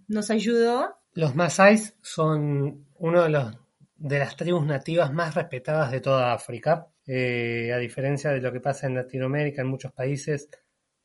nos 0.09 0.31
ayudó. 0.33 0.97
Los 1.13 1.37
masáis 1.37 1.97
son 2.03 2.85
uno 2.99 3.23
de 3.23 3.31
los 3.31 3.57
de 3.97 4.19
las 4.19 4.37
tribus 4.37 4.67
nativas 4.67 5.13
más 5.13 5.37
respetadas 5.37 5.91
de 5.91 6.01
toda 6.01 6.33
África. 6.33 6.89
Eh, 7.07 7.73
a 7.73 7.79
diferencia 7.79 8.31
de 8.31 8.41
lo 8.41 8.53
que 8.53 8.61
pasa 8.61 8.87
en 8.87 8.95
Latinoamérica, 8.95 9.63
en 9.63 9.69
muchos 9.69 9.93
países, 9.93 10.49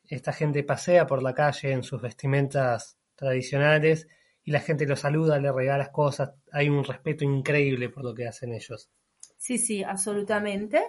esta 0.03 0.33
gente 0.33 0.63
pasea 0.63 1.05
por 1.05 1.21
la 1.21 1.33
calle 1.33 1.71
en 1.71 1.83
sus 1.83 2.01
vestimentas 2.01 2.97
tradicionales 3.15 4.07
y 4.43 4.51
la 4.51 4.59
gente 4.59 4.87
los 4.87 4.99
saluda, 4.99 5.39
le 5.39 5.51
regala 5.51 5.91
cosas. 5.91 6.33
Hay 6.51 6.69
un 6.69 6.83
respeto 6.83 7.23
increíble 7.23 7.89
por 7.89 8.03
lo 8.03 8.13
que 8.13 8.27
hacen 8.27 8.53
ellos. 8.53 8.89
Sí, 9.37 9.57
sí, 9.57 9.83
absolutamente. 9.83 10.81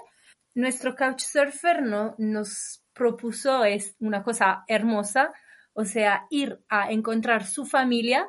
Nuestro 0.55 0.95
couchsurfer 0.95 1.83
no, 1.83 2.15
nos 2.19 2.83
propuso 2.93 3.65
es 3.65 3.97
una 4.01 4.23
cosa 4.23 4.65
hermosa, 4.67 5.33
o 5.73 5.85
sea, 5.85 6.27
ir 6.31 6.61
a 6.69 6.91
encontrar 6.91 7.47
su 7.47 7.65
familia 7.65 8.29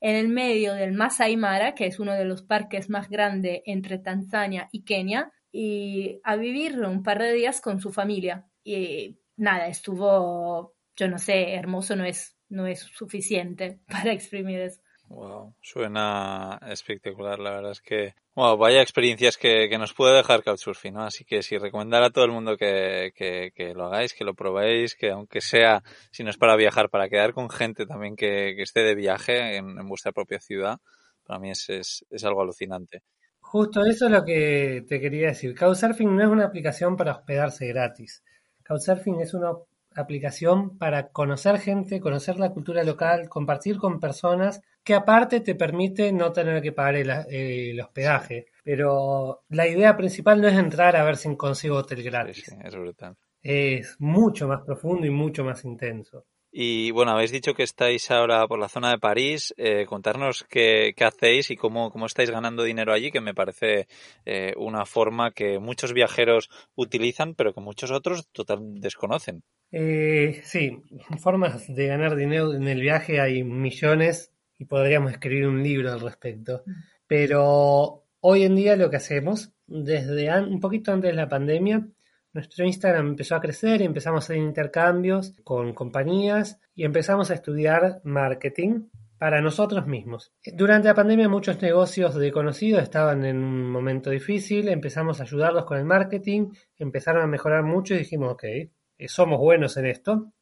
en 0.00 0.16
el 0.16 0.28
medio 0.28 0.74
del 0.74 0.92
Masai 0.92 1.36
Mara, 1.36 1.74
que 1.74 1.86
es 1.86 2.00
uno 2.00 2.14
de 2.14 2.24
los 2.24 2.42
parques 2.42 2.90
más 2.90 3.08
grandes 3.08 3.62
entre 3.66 3.98
Tanzania 3.98 4.68
y 4.72 4.82
Kenia, 4.82 5.32
y 5.52 6.20
a 6.24 6.36
vivir 6.36 6.78
un 6.80 7.02
par 7.02 7.18
de 7.18 7.32
días 7.32 7.60
con 7.60 7.80
su 7.80 7.92
familia. 7.92 8.46
Y 8.62 9.18
nada, 9.36 9.68
estuvo, 9.68 10.74
yo 10.96 11.08
no 11.08 11.18
sé, 11.18 11.54
hermoso 11.54 11.96
no 11.96 12.04
es, 12.04 12.36
no 12.48 12.66
es 12.66 12.80
suficiente 12.80 13.80
para 13.88 14.12
exprimir 14.12 14.60
eso. 14.60 14.80
Wow, 15.10 15.56
suena 15.60 16.60
espectacular, 16.68 17.40
la 17.40 17.50
verdad 17.50 17.72
es 17.72 17.80
que, 17.80 18.14
wow, 18.36 18.56
vaya 18.56 18.80
experiencias 18.80 19.36
que, 19.36 19.68
que 19.68 19.76
nos 19.76 19.92
puede 19.92 20.16
dejar 20.16 20.44
Couchsurfing, 20.44 20.94
¿no? 20.94 21.02
Así 21.02 21.24
que 21.24 21.42
si 21.42 21.58
recomendar 21.58 22.04
a 22.04 22.10
todo 22.10 22.24
el 22.24 22.30
mundo 22.30 22.56
que, 22.56 23.10
que, 23.16 23.74
lo 23.74 23.86
hagáis, 23.86 24.14
que 24.14 24.22
lo 24.22 24.34
probéis, 24.34 24.94
que 24.94 25.10
aunque 25.10 25.40
sea, 25.40 25.82
si 26.12 26.22
no 26.22 26.30
es 26.30 26.36
para 26.36 26.54
viajar, 26.54 26.90
para 26.90 27.08
quedar 27.08 27.34
con 27.34 27.50
gente 27.50 27.86
también 27.86 28.14
que, 28.14 28.54
que 28.54 28.62
esté 28.62 28.84
de 28.84 28.94
viaje 28.94 29.56
en, 29.56 29.80
en, 29.80 29.88
vuestra 29.88 30.12
propia 30.12 30.38
ciudad, 30.38 30.78
para 31.24 31.40
mí 31.40 31.50
es, 31.50 31.68
es, 31.70 32.06
es 32.08 32.24
algo 32.24 32.42
alucinante. 32.42 33.02
Justo 33.50 33.84
eso 33.84 34.06
es 34.06 34.12
lo 34.12 34.24
que 34.24 34.84
te 34.88 35.00
quería 35.00 35.26
decir. 35.26 35.56
Couchsurfing 35.56 36.14
no 36.14 36.22
es 36.22 36.28
una 36.28 36.44
aplicación 36.44 36.96
para 36.96 37.10
hospedarse 37.10 37.66
gratis. 37.66 38.22
Couchsurfing 38.62 39.20
es 39.22 39.34
una 39.34 39.50
aplicación 39.96 40.78
para 40.78 41.08
conocer 41.08 41.58
gente, 41.58 41.98
conocer 41.98 42.38
la 42.38 42.50
cultura 42.50 42.84
local, 42.84 43.28
compartir 43.28 43.78
con 43.78 43.98
personas 43.98 44.62
que 44.84 44.94
aparte 44.94 45.40
te 45.40 45.56
permite 45.56 46.12
no 46.12 46.32
tener 46.32 46.62
que 46.62 46.70
pagar 46.70 46.94
el, 46.94 47.80
hospedaje. 47.80 48.46
Pero 48.62 49.42
la 49.48 49.66
idea 49.66 49.96
principal 49.96 50.40
no 50.40 50.46
es 50.46 50.54
entrar 50.56 50.94
a 50.94 51.02
ver 51.02 51.16
si 51.16 51.34
consigo 51.34 51.78
hotel 51.78 52.04
gratis. 52.04 52.54
es 52.64 52.76
brutal. 52.76 53.16
Es 53.42 53.96
mucho 53.98 54.46
más 54.46 54.60
profundo 54.62 55.08
y 55.08 55.10
mucho 55.10 55.42
más 55.42 55.64
intenso. 55.64 56.24
Y 56.52 56.90
bueno, 56.90 57.12
habéis 57.12 57.30
dicho 57.30 57.54
que 57.54 57.62
estáis 57.62 58.10
ahora 58.10 58.46
por 58.48 58.58
la 58.58 58.68
zona 58.68 58.90
de 58.90 58.98
París. 58.98 59.54
Eh, 59.56 59.86
contarnos 59.86 60.44
qué, 60.48 60.94
hacéis 60.98 61.50
y 61.50 61.56
cómo, 61.56 61.90
cómo 61.90 62.06
estáis 62.06 62.30
ganando 62.30 62.64
dinero 62.64 62.92
allí, 62.92 63.12
que 63.12 63.20
me 63.20 63.34
parece 63.34 63.86
eh, 64.24 64.52
una 64.56 64.84
forma 64.84 65.30
que 65.30 65.60
muchos 65.60 65.92
viajeros 65.92 66.50
utilizan, 66.74 67.34
pero 67.34 67.54
que 67.54 67.60
muchos 67.60 67.92
otros 67.92 68.28
total 68.32 68.80
desconocen. 68.80 69.44
Eh, 69.70 70.40
sí, 70.42 70.82
formas 71.20 71.72
de 71.72 71.86
ganar 71.86 72.16
dinero 72.16 72.52
en 72.52 72.66
el 72.66 72.80
viaje 72.80 73.20
hay 73.20 73.44
millones 73.44 74.32
y 74.58 74.64
podríamos 74.64 75.12
escribir 75.12 75.46
un 75.46 75.62
libro 75.62 75.92
al 75.92 76.00
respecto. 76.00 76.64
Pero 77.06 78.04
hoy 78.20 78.42
en 78.42 78.56
día 78.56 78.74
lo 78.74 78.90
que 78.90 78.96
hacemos, 78.96 79.52
desde 79.68 80.36
un 80.40 80.58
poquito 80.58 80.92
antes 80.92 81.10
de 81.10 81.16
la 81.16 81.28
pandemia, 81.28 81.86
nuestro 82.32 82.64
Instagram 82.64 83.08
empezó 83.08 83.34
a 83.34 83.40
crecer 83.40 83.80
y 83.80 83.84
empezamos 83.84 84.22
a 84.22 84.24
hacer 84.24 84.36
intercambios 84.36 85.34
con 85.44 85.74
compañías 85.74 86.60
y 86.74 86.84
empezamos 86.84 87.30
a 87.30 87.34
estudiar 87.34 88.00
marketing 88.04 88.88
para 89.18 89.40
nosotros 89.40 89.86
mismos. 89.86 90.32
Durante 90.54 90.88
la 90.88 90.94
pandemia 90.94 91.28
muchos 91.28 91.60
negocios 91.60 92.14
de 92.14 92.32
conocidos 92.32 92.82
estaban 92.82 93.24
en 93.24 93.38
un 93.38 93.70
momento 93.70 94.10
difícil, 94.10 94.68
empezamos 94.68 95.20
a 95.20 95.24
ayudarlos 95.24 95.64
con 95.64 95.78
el 95.78 95.84
marketing, 95.84 96.52
empezaron 96.78 97.22
a 97.22 97.26
mejorar 97.26 97.62
mucho 97.64 97.94
y 97.94 97.98
dijimos, 97.98 98.32
ok, 98.32 98.44
eh, 98.44 98.70
somos 99.08 99.38
buenos 99.38 99.76
en 99.76 99.86
esto, 99.86 100.32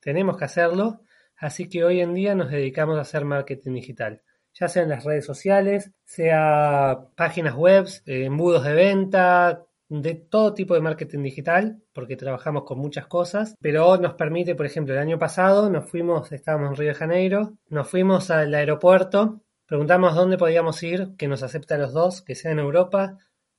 tenemos 0.00 0.36
que 0.36 0.44
hacerlo, 0.44 1.00
así 1.36 1.68
que 1.68 1.84
hoy 1.84 2.00
en 2.00 2.12
día 2.12 2.34
nos 2.34 2.50
dedicamos 2.50 2.98
a 2.98 3.02
hacer 3.02 3.24
marketing 3.24 3.72
digital 3.72 4.22
ya 4.58 4.68
sea 4.68 4.82
en 4.84 4.88
las 4.88 5.04
redes 5.04 5.26
sociales, 5.26 5.92
sea 6.04 7.08
páginas 7.14 7.54
web, 7.54 7.86
eh, 8.06 8.24
embudos 8.24 8.64
de 8.64 8.72
venta, 8.72 9.65
de 9.88 10.14
todo 10.14 10.54
tipo 10.54 10.74
de 10.74 10.80
marketing 10.80 11.22
digital, 11.22 11.82
porque 11.92 12.16
trabajamos 12.16 12.64
con 12.64 12.78
muchas 12.78 13.06
cosas, 13.06 13.54
pero 13.60 13.96
nos 13.98 14.14
permite, 14.14 14.54
por 14.54 14.66
ejemplo, 14.66 14.94
el 14.94 15.00
año 15.00 15.18
pasado 15.18 15.70
nos 15.70 15.88
fuimos, 15.88 16.32
estábamos 16.32 16.70
en 16.70 16.76
Río 16.76 16.88
de 16.88 16.94
Janeiro, 16.94 17.52
nos 17.68 17.88
fuimos 17.88 18.30
al 18.30 18.54
aeropuerto, 18.54 19.40
preguntamos 19.66 20.14
dónde 20.14 20.38
podíamos 20.38 20.82
ir, 20.82 21.14
que 21.16 21.28
nos 21.28 21.42
acepta 21.42 21.76
a 21.76 21.78
los 21.78 21.92
dos, 21.92 22.22
que 22.22 22.34
sea 22.34 22.52
en 22.52 22.58
Europa, 22.58 23.18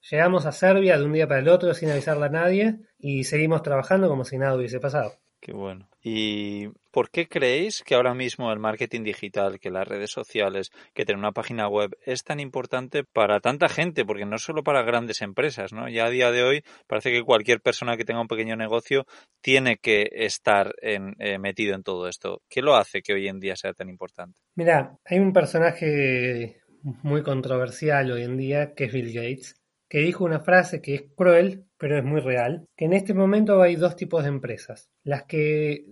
llegamos 0.10 0.46
a 0.46 0.52
Serbia 0.52 0.98
de 0.98 1.06
un 1.06 1.14
día 1.14 1.28
para 1.28 1.40
el 1.40 1.50
otro 1.50 1.74
sin 1.74 1.90
avisarle 1.90 2.26
a 2.26 2.30
nadie 2.30 2.80
y 3.00 3.24
seguimos 3.24 3.64
trabajando 3.64 4.10
como 4.10 4.26
si 4.26 4.38
nada 4.38 4.56
hubiese 4.56 4.80
pasado. 4.80 5.14
Qué 5.48 5.54
bueno. 5.54 5.88
¿Y 6.04 6.68
por 6.92 7.10
qué 7.10 7.30
creéis 7.30 7.82
que 7.82 7.96
ahora 7.96 8.14
mismo 8.14 8.52
el 8.52 8.60
marketing 8.60 9.06
digital, 9.06 9.62
que 9.62 9.72
las 9.72 9.88
redes 9.88 10.12
sociales, 10.12 10.72
que 10.94 11.06
tener 11.06 11.18
una 11.18 11.32
página 11.32 11.70
web 11.70 11.98
es 12.06 12.26
tan 12.26 12.42
importante 12.42 13.06
para 13.06 13.40
tanta 13.40 13.70
gente? 13.70 14.04
Porque 14.04 14.26
no 14.26 14.40
solo 14.40 14.62
para 14.62 14.84
grandes 14.84 15.22
empresas, 15.22 15.72
¿no? 15.72 15.88
Ya 15.88 16.08
a 16.08 16.10
día 16.10 16.32
de 16.32 16.44
hoy 16.44 16.64
parece 16.86 17.14
que 17.14 17.24
cualquier 17.24 17.62
persona 17.62 17.96
que 17.96 18.04
tenga 18.04 18.20
un 18.20 18.28
pequeño 18.28 18.58
negocio 18.58 19.06
tiene 19.40 19.78
que 19.78 20.10
estar 20.12 20.76
en, 20.82 21.16
eh, 21.20 21.40
metido 21.40 21.76
en 21.76 21.84
todo 21.84 22.10
esto. 22.10 22.42
¿Qué 22.50 22.62
lo 22.62 22.76
hace 22.76 23.02
que 23.02 23.14
hoy 23.14 23.30
en 23.30 23.40
día 23.40 23.56
sea 23.56 23.72
tan 23.72 23.88
importante? 23.88 24.42
Mira, 24.56 25.00
hay 25.06 25.20
un 25.20 25.32
personaje 25.32 26.60
muy 27.04 27.24
controversial 27.24 28.12
hoy 28.12 28.24
en 28.24 28.36
día 28.36 28.74
que 28.74 28.84
es 28.84 28.92
Bill 28.92 29.14
Gates 29.14 29.56
que 29.90 30.00
dijo 30.00 30.26
una 30.26 30.40
frase 30.40 30.82
que 30.82 30.96
es 30.96 31.04
cruel, 31.16 31.66
pero 31.78 31.98
es 31.98 32.04
muy 32.04 32.20
real, 32.20 32.68
que 32.76 32.86
en 32.86 32.94
este 32.94 33.14
momento 33.14 33.62
hay 33.62 33.76
dos 33.76 33.96
tipos 33.96 34.24
de 34.24 34.30
empresas. 34.30 34.90
Las 35.04 35.24
que 35.24 35.86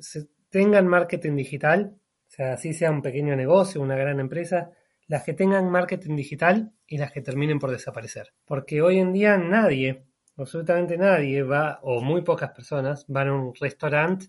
tengan 0.50 0.88
marketing 0.88 1.36
digital, 1.36 1.96
o 1.96 2.30
sea, 2.30 2.54
así 2.54 2.74
sea 2.74 2.92
un 2.92 3.02
pequeño 3.02 3.36
negocio, 3.36 3.82
una 3.82 3.96
gran 3.96 4.20
empresa, 4.20 4.72
las 5.08 5.24
que 5.24 5.34
tengan 5.34 5.70
marketing 5.70 6.16
digital 6.16 6.74
y 6.88 6.98
las 6.98 7.12
que 7.12 7.22
terminen 7.22 7.60
por 7.60 7.72
desaparecer. 7.72 8.34
Porque 8.46 8.82
hoy 8.82 9.00
en 9.00 9.14
día 9.14 9.38
nadie, 9.38 10.06
absolutamente 10.36 10.98
nadie 10.98 11.44
va, 11.44 11.80
o 11.84 12.02
muy 12.02 12.22
pocas 12.22 12.52
personas, 12.52 13.06
van 13.08 13.30
a 13.30 13.34
un 13.34 13.54
restaurante 13.56 14.28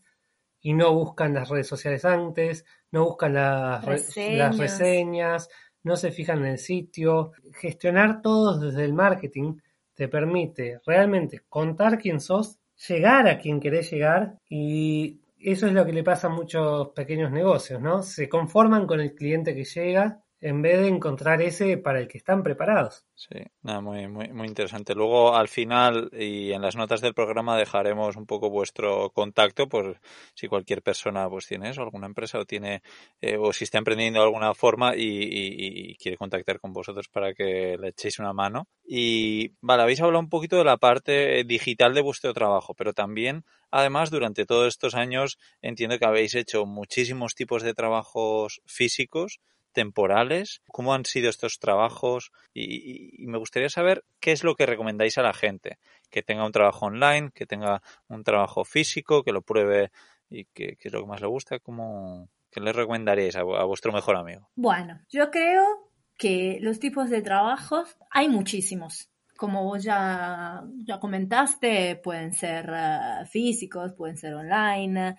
y 0.61 0.75
no 0.75 0.93
buscan 0.95 1.35
las 1.35 1.49
redes 1.49 1.67
sociales 1.67 2.05
antes, 2.05 2.65
no 2.91 3.05
buscan 3.05 3.35
las 3.35 3.85
las 4.17 4.59
reseñas 4.59 5.49
no 5.87 5.95
se 5.97 6.11
fijan 6.11 6.41
en 6.41 6.47
el 6.47 6.59
sitio. 6.59 7.33
Gestionar 7.53 8.21
todo 8.21 8.59
desde 8.59 8.85
el 8.85 8.93
marketing 8.93 9.55
te 9.95 10.09
permite 10.09 10.81
realmente 10.85 11.43
contar 11.49 11.97
quién 11.99 12.21
sos, 12.21 12.59
llegar 12.89 13.29
a 13.29 13.39
quien 13.39 13.61
querés 13.61 13.93
llegar 13.93 14.37
y 14.49 15.21
eso 15.39 15.69
es 15.69 15.73
lo 15.73 15.87
que 15.87 15.93
le 15.93 16.03
pasa 16.03 16.27
a 16.27 16.31
muchos 16.31 16.89
pequeños 16.89 17.31
negocios, 17.31 17.81
¿no? 17.81 18.03
Se 18.03 18.29
conforman 18.29 18.85
con 18.85 19.01
el 19.01 19.15
cliente 19.15 19.55
que 19.55 19.65
llega 19.65 20.21
en 20.41 20.63
vez 20.63 20.81
de 20.81 20.89
encontrar 20.89 21.41
ese 21.41 21.79
para 21.79 22.01
el 22.01 22.09
que 22.09 22.19
están 22.19 22.43
preparados. 22.43 23.07
Sí, 23.15 23.39
nada, 23.63 23.81
muy, 23.81 24.07
muy, 24.09 24.29
muy 24.29 24.47
interesante. 24.47 24.95
Luego, 24.95 25.35
al 25.35 25.49
final 25.49 26.11
y 26.13 26.53
en 26.53 26.61
las 26.61 26.77
notas 26.77 27.01
del 27.01 27.15
programa 27.15 27.57
dejaremos 27.57 28.17
un 28.17 28.27
poco 28.27 28.51
vuestro 28.51 29.11
contacto 29.11 29.69
por 29.69 30.01
si 30.35 30.49
cualquier 30.49 30.83
persona 30.83 31.29
pues 31.29 31.47
tiene 31.47 31.71
eso, 31.71 31.83
alguna 31.83 32.07
empresa 32.07 32.39
o 32.39 32.45
tiene 32.45 32.83
eh, 33.21 33.39
o 33.39 33.53
si 33.53 33.65
está 33.65 33.79
emprendiendo 33.79 34.21
de 34.21 34.27
alguna 34.27 34.55
forma 34.55 34.93
y, 34.97 35.97
quiere 35.97 36.19
contactar 36.19 36.61
con 36.61 36.73
vosotros 36.73 37.09
para 37.09 37.33
que 37.33 37.77
le 37.81 37.89
echéis 37.89 38.19
una 38.19 38.33
mano. 38.33 38.69
Y 38.85 39.55
vale, 39.61 39.83
habéis 39.83 40.01
hablado 40.03 40.21
un 40.21 40.29
poquito 40.29 40.57
de 40.59 40.65
la 40.65 40.77
parte 40.77 41.45
digital 41.45 41.95
de 41.95 42.03
vuestro 42.03 42.33
trabajo, 42.35 42.75
pero 42.75 42.93
también 42.93 43.45
Además, 43.71 44.11
durante 44.11 44.47
todos 44.47 44.69
estos 44.69 44.95
años 44.95 45.39
entiendo 45.61 45.99
que 45.99 46.07
habéis 46.07 46.35
hecho 46.35 46.67
muchísimos 46.67 47.35
tipos 47.35 47.63
de 47.63 47.75
trabajos 47.75 48.63
físicos 48.65 49.41
temporales, 49.77 50.63
cómo 50.73 50.95
han 50.95 51.05
sido 51.05 51.29
estos 51.29 51.59
trabajos 51.59 52.33
y, 52.55 53.27
me 53.27 53.37
gustaría 53.37 53.69
saber 53.69 54.07
qué 54.21 54.33
es 54.33 54.43
lo 54.43 54.55
que 54.55 54.65
recomendáis 54.65 55.19
a 55.19 55.23
la 55.23 55.35
gente, 55.35 55.79
que 56.11 56.23
tenga 56.23 56.47
un 56.47 56.53
trabajo 56.53 56.87
online, 56.87 57.31
que 57.35 57.45
tenga 57.45 57.83
un 58.09 58.25
trabajo 58.25 58.65
físico, 58.65 59.23
que 59.23 59.33
lo 59.33 59.43
pruebe 59.43 59.91
y 60.31 60.47
que, 60.47 60.79
es 60.81 60.93
lo 60.93 61.03
que 61.03 61.09
más 61.09 61.21
le 61.21 61.27
gusta, 61.27 61.59
¿cómo, 61.59 62.31
¿qué 62.51 62.61
le 62.61 62.73
recomendaríais 62.73 63.37
a, 63.37 63.43
vuestro 63.43 63.93
mejor 63.93 64.17
amigo? 64.17 64.49
Bueno, 64.55 64.99
yo 65.11 65.31
creo 65.31 65.91
que 66.17 66.59
los 66.63 66.81
tipos 66.81 67.11
de 67.11 67.21
trabajos 67.21 67.99
hay 68.11 68.31
muchísimos. 68.31 69.11
Como 69.37 69.63
vos 69.65 69.83
ya, 69.83 70.63
ya 70.87 70.99
comentaste, 70.99 71.97
pueden 71.97 72.33
ser 72.33 72.73
eh, 72.75 73.27
físicos, 73.27 73.93
pueden 73.93 74.17
ser 74.17 74.33
online, 74.33 75.19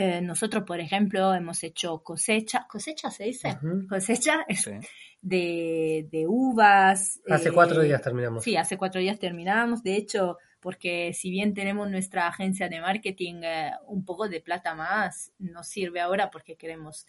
eh, 0.00 0.20
nosotros, 0.20 0.62
por 0.62 0.78
ejemplo, 0.78 1.34
hemos 1.34 1.64
hecho 1.64 2.04
cosecha, 2.04 2.68
cosecha 2.68 3.10
se 3.10 3.24
dice, 3.24 3.58
cosecha 3.88 4.46
de, 5.20 6.24
uvas. 6.28 7.20
Hace 7.28 7.50
cuatro 7.50 7.82
días 7.82 8.00
terminamos. 8.00 8.44
Sí, 8.44 8.56
hace 8.56 8.78
cuatro 8.78 9.00
días 9.00 9.18
terminamos. 9.18 9.82
De 9.82 9.96
hecho, 9.96 10.38
porque 10.60 11.12
si 11.14 11.32
bien 11.32 11.52
tenemos 11.52 11.90
nuestra 11.90 12.28
agencia 12.28 12.68
de 12.68 12.80
marketing, 12.80 13.40
eh, 13.42 13.72
un 13.88 14.04
poco 14.04 14.28
de 14.28 14.40
plata 14.40 14.76
más 14.76 15.32
nos 15.40 15.66
sirve 15.66 16.00
ahora 16.00 16.30
porque 16.30 16.54
queremos, 16.54 17.08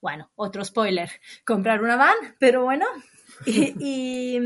bueno, 0.00 0.30
otro 0.36 0.64
spoiler, 0.64 1.10
comprar 1.44 1.82
una 1.82 1.96
van, 1.96 2.14
pero 2.38 2.62
bueno. 2.62 2.86
y, 3.46 4.38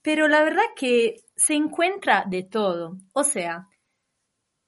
pero 0.00 0.28
la 0.28 0.44
verdad 0.44 0.62
que 0.76 1.16
se 1.34 1.54
encuentra 1.54 2.24
de 2.24 2.44
todo. 2.44 2.98
O 3.12 3.24
sea, 3.24 3.66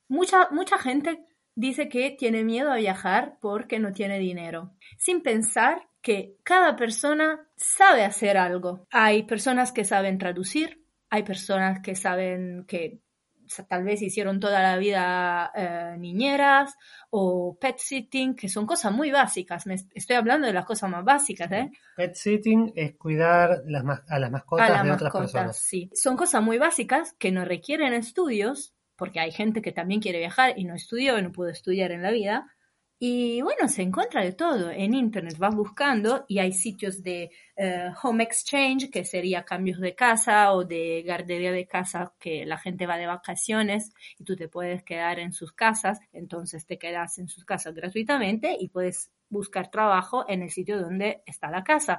mucha, 0.08 0.50
mucha 0.50 0.76
gente 0.76 1.24
dice 1.54 1.88
que 1.88 2.10
tiene 2.10 2.44
miedo 2.44 2.70
a 2.70 2.76
viajar 2.76 3.36
porque 3.40 3.78
no 3.78 3.92
tiene 3.92 4.18
dinero, 4.18 4.72
sin 4.96 5.22
pensar 5.22 5.88
que 6.00 6.36
cada 6.42 6.76
persona 6.76 7.46
sabe 7.56 8.04
hacer 8.04 8.36
algo. 8.36 8.86
Hay 8.90 9.22
personas 9.22 9.72
que 9.72 9.84
saben 9.84 10.18
traducir, 10.18 10.84
hay 11.10 11.22
personas 11.22 11.80
que 11.80 11.94
saben 11.94 12.64
que 12.66 13.00
tal 13.68 13.84
vez 13.84 14.00
hicieron 14.00 14.40
toda 14.40 14.62
la 14.62 14.76
vida 14.78 15.52
eh, 15.54 15.96
niñeras 15.98 16.74
o 17.10 17.56
pet 17.60 17.76
sitting, 17.78 18.34
que 18.34 18.48
son 18.48 18.66
cosas 18.66 18.92
muy 18.92 19.10
básicas. 19.10 19.66
Me 19.66 19.76
estoy 19.94 20.16
hablando 20.16 20.46
de 20.46 20.52
las 20.52 20.64
cosas 20.64 20.90
más 20.90 21.04
básicas. 21.04 21.50
¿eh? 21.52 21.70
Pet 21.96 22.14
sitting 22.14 22.72
es 22.74 22.96
cuidar 22.96 23.62
a 24.08 24.18
las 24.18 24.30
mascotas 24.30 24.82
de 24.82 24.90
otras 24.90 25.12
personas. 25.12 25.58
Sí, 25.58 25.90
son 25.94 26.16
cosas 26.16 26.42
muy 26.42 26.58
básicas 26.58 27.14
que 27.18 27.30
no 27.30 27.44
requieren 27.44 27.92
estudios 27.92 28.74
porque 29.02 29.18
hay 29.18 29.32
gente 29.32 29.62
que 29.62 29.72
también 29.72 30.00
quiere 30.00 30.20
viajar 30.20 30.56
y 30.56 30.62
no 30.62 30.76
estudió 30.76 31.18
y 31.18 31.22
no 31.22 31.32
pudo 31.32 31.48
estudiar 31.48 31.90
en 31.90 32.02
la 32.02 32.12
vida. 32.12 32.46
Y 33.00 33.42
bueno, 33.42 33.66
se 33.66 33.82
encuentra 33.82 34.22
de 34.22 34.30
todo. 34.30 34.70
En 34.70 34.94
Internet 34.94 35.38
vas 35.38 35.56
buscando 35.56 36.24
y 36.28 36.38
hay 36.38 36.52
sitios 36.52 37.02
de 37.02 37.32
eh, 37.56 37.90
home 38.00 38.22
exchange, 38.22 38.92
que 38.92 39.04
sería 39.04 39.42
cambios 39.42 39.80
de 39.80 39.96
casa 39.96 40.52
o 40.52 40.62
de 40.62 41.02
guardería 41.04 41.50
de 41.50 41.66
casa, 41.66 42.14
que 42.20 42.46
la 42.46 42.58
gente 42.58 42.86
va 42.86 42.96
de 42.96 43.08
vacaciones 43.08 43.92
y 44.20 44.22
tú 44.22 44.36
te 44.36 44.46
puedes 44.46 44.84
quedar 44.84 45.18
en 45.18 45.32
sus 45.32 45.52
casas. 45.52 45.98
Entonces 46.12 46.64
te 46.64 46.78
quedas 46.78 47.18
en 47.18 47.26
sus 47.26 47.44
casas 47.44 47.74
gratuitamente 47.74 48.56
y 48.56 48.68
puedes 48.68 49.10
buscar 49.28 49.68
trabajo 49.68 50.24
en 50.28 50.42
el 50.42 50.50
sitio 50.50 50.80
donde 50.80 51.24
está 51.26 51.50
la 51.50 51.64
casa. 51.64 51.98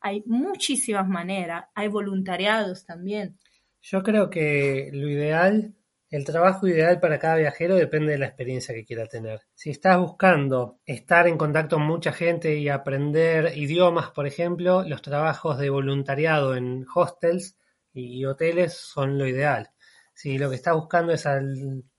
Hay 0.00 0.24
muchísimas 0.26 1.06
maneras. 1.06 1.66
Hay 1.76 1.86
voluntariados 1.86 2.84
también. 2.84 3.38
Yo 3.82 4.02
creo 4.02 4.28
que 4.30 4.90
lo 4.92 5.08
ideal 5.08 5.76
El 6.10 6.24
trabajo 6.24 6.66
ideal 6.66 6.98
para 6.98 7.20
cada 7.20 7.36
viajero 7.36 7.76
depende 7.76 8.10
de 8.12 8.18
la 8.18 8.26
experiencia 8.26 8.74
que 8.74 8.84
quiera 8.84 9.06
tener. 9.06 9.42
Si 9.54 9.70
estás 9.70 9.96
buscando 9.96 10.80
estar 10.84 11.28
en 11.28 11.38
contacto 11.38 11.76
con 11.76 11.86
mucha 11.86 12.12
gente 12.12 12.56
y 12.56 12.68
aprender 12.68 13.56
idiomas, 13.56 14.10
por 14.10 14.26
ejemplo, 14.26 14.82
los 14.82 15.02
trabajos 15.02 15.58
de 15.58 15.70
voluntariado 15.70 16.56
en 16.56 16.84
hostels 16.92 17.56
y 17.92 18.24
hoteles 18.24 18.74
son 18.74 19.18
lo 19.18 19.26
ideal. 19.28 19.70
Si 20.12 20.36
lo 20.36 20.50
que 20.50 20.56
estás 20.56 20.74
buscando 20.74 21.12
es 21.12 21.28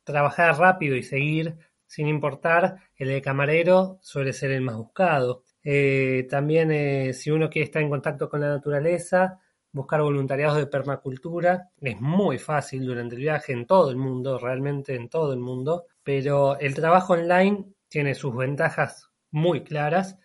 trabajar 0.03 0.57
rápido 0.57 0.97
y 0.97 1.03
seguir 1.03 1.55
sin 1.87 2.09
importar, 2.09 2.79
el 2.97 3.07
de 3.07 3.21
camarero 3.21 3.97
suele 4.01 4.33
ser 4.33 4.51
el 4.51 4.61
más 4.61 4.75
buscado. 4.75 5.45
Eh, 5.63 6.27
también 6.29 6.69
eh, 6.71 7.13
si 7.13 7.31
uno 7.31 7.49
quiere 7.49 7.65
estar 7.65 7.81
en 7.81 7.89
contacto 7.89 8.29
con 8.29 8.41
la 8.41 8.49
naturaleza, 8.49 9.39
buscar 9.71 10.01
voluntariados 10.01 10.57
de 10.57 10.67
permacultura. 10.67 11.69
Es 11.79 11.99
muy 11.99 12.37
fácil 12.37 12.85
durante 12.85 13.15
el 13.15 13.21
viaje 13.21 13.53
en 13.53 13.65
todo 13.65 13.89
el 13.89 13.97
mundo, 13.97 14.37
realmente 14.37 14.95
en 14.95 15.09
todo 15.09 15.33
el 15.33 15.39
mundo, 15.39 15.85
pero 16.03 16.59
el 16.59 16.73
trabajo 16.73 17.13
online 17.13 17.65
tiene 17.87 18.15
sus 18.15 18.35
ventajas 18.35 19.09
muy 19.31 19.63
claras 19.63 20.17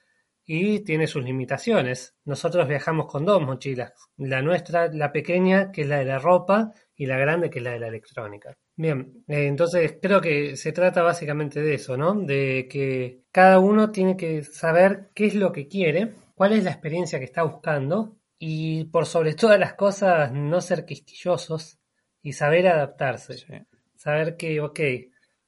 y 0.44 0.80
tiene 0.80 1.06
sus 1.06 1.24
limitaciones. 1.24 2.14
Nosotros 2.24 2.68
viajamos 2.68 3.06
con 3.06 3.24
dos 3.24 3.42
mochilas, 3.42 3.92
la 4.16 4.42
nuestra, 4.42 4.88
la 4.92 5.10
pequeña, 5.12 5.72
que 5.72 5.82
es 5.82 5.88
la 5.88 5.98
de 5.98 6.04
la 6.04 6.18
ropa, 6.18 6.72
y 6.96 7.06
la 7.06 7.18
grande, 7.18 7.50
que 7.50 7.58
es 7.58 7.64
la 7.64 7.72
de 7.72 7.80
la 7.80 7.88
electrónica. 7.88 8.56
Bien, 8.76 9.24
eh, 9.28 9.46
entonces 9.46 9.98
creo 10.00 10.20
que 10.20 10.56
se 10.56 10.72
trata 10.72 11.02
básicamente 11.02 11.60
de 11.60 11.74
eso, 11.74 11.96
¿no? 11.96 12.14
De 12.14 12.66
que 12.70 13.22
cada 13.30 13.58
uno 13.58 13.90
tiene 13.90 14.16
que 14.16 14.42
saber 14.42 15.10
qué 15.14 15.26
es 15.26 15.34
lo 15.34 15.52
que 15.52 15.68
quiere, 15.68 16.12
cuál 16.34 16.52
es 16.52 16.64
la 16.64 16.70
experiencia 16.70 17.18
que 17.18 17.24
está 17.26 17.42
buscando 17.42 18.16
y 18.38 18.84
por 18.84 19.06
sobre 19.06 19.34
todas 19.34 19.58
las 19.58 19.74
cosas 19.74 20.32
no 20.32 20.60
ser 20.60 20.84
quisquillosos 20.84 21.78
y 22.22 22.32
saber 22.32 22.68
adaptarse. 22.68 23.66
Saber 23.96 24.36
que, 24.36 24.60
ok, 24.60 24.80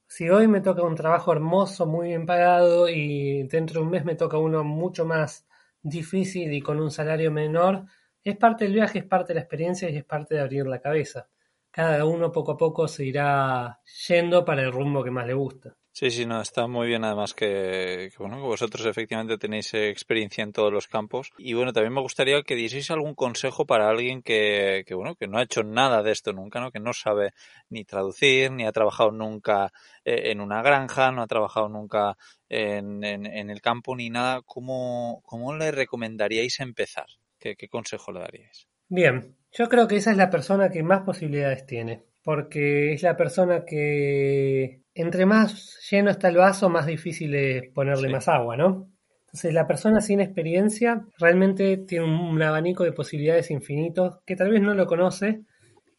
si 0.06 0.30
hoy 0.30 0.48
me 0.48 0.60
toca 0.60 0.82
un 0.82 0.94
trabajo 0.94 1.32
hermoso, 1.32 1.86
muy 1.86 2.08
bien 2.08 2.24
pagado 2.24 2.88
y 2.88 3.42
dentro 3.48 3.80
de 3.80 3.86
un 3.86 3.90
mes 3.92 4.04
me 4.04 4.14
toca 4.14 4.38
uno 4.38 4.64
mucho 4.64 5.04
más 5.04 5.46
difícil 5.82 6.52
y 6.52 6.62
con 6.62 6.80
un 6.80 6.90
salario 6.90 7.30
menor, 7.30 7.84
es 8.24 8.36
parte 8.36 8.64
del 8.64 8.74
viaje, 8.74 9.00
es 9.00 9.04
parte 9.04 9.28
de 9.28 9.34
la 9.34 9.40
experiencia 9.42 9.90
y 9.90 9.96
es 9.96 10.04
parte 10.04 10.34
de 10.34 10.40
abrir 10.40 10.66
la 10.66 10.80
cabeza. 10.80 11.28
Cada 11.70 12.04
uno 12.04 12.32
poco 12.32 12.52
a 12.52 12.56
poco 12.56 12.88
se 12.88 13.04
irá 13.04 13.80
yendo 14.08 14.44
para 14.44 14.62
el 14.62 14.72
rumbo 14.72 15.04
que 15.04 15.10
más 15.10 15.26
le 15.26 15.34
gusta. 15.34 15.76
Sí, 15.98 16.12
sí, 16.12 16.26
no, 16.26 16.40
está 16.40 16.68
muy 16.68 16.86
bien 16.86 17.02
además 17.02 17.34
que, 17.34 18.12
bueno, 18.20 18.36
que 18.36 18.42
vosotros 18.42 18.86
efectivamente 18.86 19.36
tenéis 19.36 19.74
experiencia 19.74 20.44
en 20.44 20.52
todos 20.52 20.72
los 20.72 20.86
campos. 20.86 21.32
Y 21.38 21.54
bueno, 21.54 21.72
también 21.72 21.92
me 21.92 22.00
gustaría 22.00 22.40
que 22.44 22.54
dieseis 22.54 22.92
algún 22.92 23.16
consejo 23.16 23.66
para 23.66 23.90
alguien 23.90 24.22
que, 24.22 24.84
que, 24.86 24.94
bueno, 24.94 25.16
que 25.16 25.26
no 25.26 25.38
ha 25.38 25.42
hecho 25.42 25.64
nada 25.64 26.04
de 26.04 26.12
esto 26.12 26.32
nunca, 26.32 26.60
¿no? 26.60 26.70
Que 26.70 26.78
no 26.78 26.92
sabe 26.92 27.32
ni 27.68 27.84
traducir, 27.84 28.52
ni 28.52 28.64
ha 28.64 28.70
trabajado 28.70 29.10
nunca 29.10 29.72
eh, 30.04 30.30
en 30.30 30.40
una 30.40 30.62
granja, 30.62 31.10
no 31.10 31.20
ha 31.20 31.26
trabajado 31.26 31.68
nunca 31.68 32.16
en, 32.48 33.02
en, 33.02 33.50
el 33.50 33.60
campo 33.60 33.96
ni 33.96 34.08
nada. 34.08 34.42
¿Cómo, 34.42 35.20
¿Cómo 35.24 35.56
le 35.56 35.72
recomendaríais 35.72 36.60
empezar? 36.60 37.06
¿Qué, 37.40 37.56
¿Qué 37.56 37.68
consejo 37.68 38.12
le 38.12 38.20
daríais? 38.20 38.68
Bien, 38.88 39.36
yo 39.58 39.68
creo 39.68 39.88
que 39.88 39.96
esa 39.96 40.12
es 40.12 40.16
la 40.16 40.30
persona 40.30 40.70
que 40.70 40.84
más 40.84 41.02
posibilidades 41.02 41.66
tiene, 41.66 42.04
porque 42.22 42.92
es 42.92 43.02
la 43.02 43.16
persona 43.16 43.64
que 43.64 44.82
entre 44.94 45.26
más 45.26 45.80
lleno 45.90 46.10
está 46.10 46.28
el 46.28 46.36
vaso, 46.36 46.68
más 46.68 46.86
difícil 46.86 47.34
es 47.34 47.68
ponerle 47.72 48.08
más 48.08 48.28
agua, 48.28 48.56
¿no? 48.56 48.88
Entonces 49.26 49.52
la 49.52 49.66
persona 49.66 50.00
sin 50.00 50.20
experiencia 50.20 51.04
realmente 51.18 51.76
tiene 51.76 52.04
un 52.04 52.40
abanico 52.40 52.84
de 52.84 52.92
posibilidades 52.92 53.50
infinitos 53.50 54.18
que 54.24 54.36
tal 54.36 54.52
vez 54.52 54.62
no 54.62 54.74
lo 54.74 54.86
conoce, 54.86 55.42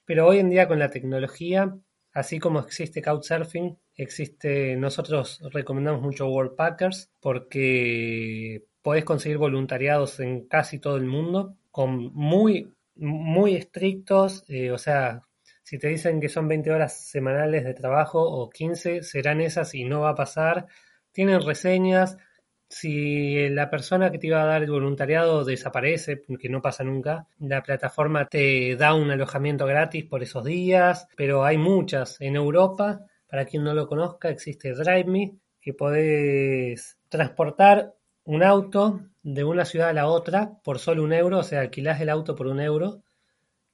pero 0.05 0.25
hoy 0.25 0.39
en 0.39 0.49
día 0.49 0.69
con 0.69 0.79
la 0.79 0.89
tecnología, 0.89 1.75
así 2.13 2.39
como 2.39 2.61
existe 2.61 3.01
Couchsurfing, 3.01 3.77
existe, 3.93 4.77
nosotros 4.77 5.41
recomendamos 5.51 6.01
mucho 6.01 6.29
Worldpackers 6.29 7.11
porque 7.19 8.63
podés 8.81 9.03
conseguir 9.03 9.37
voluntariados 9.37 10.21
en 10.21 10.47
casi 10.47 10.79
todo 10.79 10.95
el 10.95 11.05
mundo 11.05 11.57
con 11.71 12.13
muy, 12.13 12.73
muy 12.99 13.55
estrictos, 13.55 14.43
eh, 14.47 14.71
o 14.71 14.77
sea, 14.77 15.23
si 15.63 15.77
te 15.77 15.87
dicen 15.87 16.19
que 16.19 16.29
son 16.29 16.47
20 16.47 16.71
horas 16.71 17.09
semanales 17.09 17.63
de 17.63 17.73
trabajo 17.75 18.21
o 18.21 18.49
15, 18.49 19.03
serán 19.03 19.39
esas 19.41 19.75
y 19.75 19.83
no 19.83 20.01
va 20.01 20.09
a 20.09 20.15
pasar. 20.15 20.65
Tienen 21.11 21.41
reseñas. 21.41 22.17
Si 22.67 23.49
la 23.49 23.69
persona 23.69 24.11
que 24.11 24.17
te 24.17 24.27
iba 24.27 24.41
a 24.41 24.45
dar 24.45 24.63
el 24.63 24.71
voluntariado 24.71 25.45
desaparece, 25.45 26.21
que 26.39 26.49
no 26.49 26.61
pasa 26.61 26.83
nunca, 26.83 27.27
la 27.39 27.61
plataforma 27.61 28.25
te 28.27 28.75
da 28.77 28.95
un 28.95 29.11
alojamiento 29.11 29.65
gratis 29.65 30.05
por 30.05 30.23
esos 30.23 30.43
días, 30.43 31.07
pero 31.15 31.43
hay 31.45 31.57
muchas. 31.57 32.19
En 32.19 32.35
Europa, 32.35 33.05
para 33.27 33.45
quien 33.45 33.63
no 33.63 33.73
lo 33.75 33.87
conozca, 33.87 34.29
existe 34.29 34.73
DriveMe, 34.73 35.35
que 35.61 35.73
podés 35.73 36.97
transportar 37.09 37.93
un 38.29 38.43
auto 38.43 39.01
de 39.23 39.43
una 39.43 39.65
ciudad 39.65 39.89
a 39.89 39.93
la 39.93 40.07
otra 40.07 40.59
por 40.63 40.77
solo 40.77 41.03
un 41.03 41.13
euro, 41.13 41.39
o 41.39 41.43
sea, 41.43 41.61
alquilás 41.61 41.99
el 41.99 42.09
auto 42.09 42.35
por 42.35 42.45
un 42.45 42.59
euro 42.59 43.01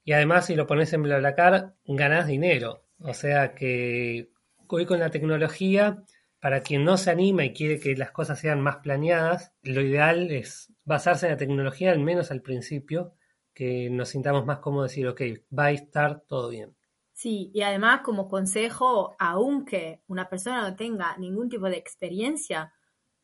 y 0.06 0.13
además, 0.13 0.46
si 0.46 0.56
lo 0.56 0.65
pones 0.65 0.94
en 0.94 1.04
BlaBlaCar, 1.04 1.74
ganás 1.84 2.28
dinero. 2.28 2.86
O 3.00 3.13
sea 3.13 3.54
que 3.54 4.30
hoy 4.68 4.86
con 4.86 5.00
la 5.00 5.10
tecnología, 5.10 6.04
para 6.39 6.62
quien 6.62 6.86
no 6.86 6.96
se 6.96 7.12
anima 7.12 7.44
y 7.44 7.52
quiere 7.52 7.82
que 7.82 7.98
las 7.98 8.12
cosas 8.12 8.39
sean 8.39 8.62
más 8.62 8.78
planeadas, 8.78 9.52
lo 9.62 9.82
ideal 9.82 10.32
es 10.32 10.72
basarse 10.86 11.26
en 11.26 11.34
la 11.34 11.38
tecnología, 11.38 11.91
al 11.91 12.00
menos 12.00 12.32
al 12.32 12.41
principio, 12.41 13.13
que 13.54 13.89
nos 13.89 14.08
sintamos 14.08 14.46
más 14.46 14.60
cómodos 14.60 14.91
decir, 14.91 15.06
ok, 15.10 15.22
va 15.58 15.65
a 15.65 15.72
estar 15.72 16.22
todo 16.22 16.48
bien. 16.48 16.78
Sí, 17.12 17.52
y 17.54 17.62
además 17.63 18.02
como 18.06 18.30
consejo, 18.30 19.18
aunque 19.20 20.02
una 20.08 20.30
persona 20.30 20.62
no 20.62 20.78
tenga 20.78 21.18
ningún 21.18 21.50
tipo 21.50 21.65
de 21.65 21.76
experiencia, 21.76 22.72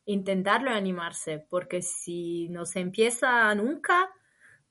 intentarlo 0.06 0.70
y 0.70 0.74
animarse, 0.74 1.44
porque 1.48 1.82
si 1.82 2.48
no 2.48 2.66
se 2.66 2.80
empieza 2.80 3.54
nunca, 3.54 4.10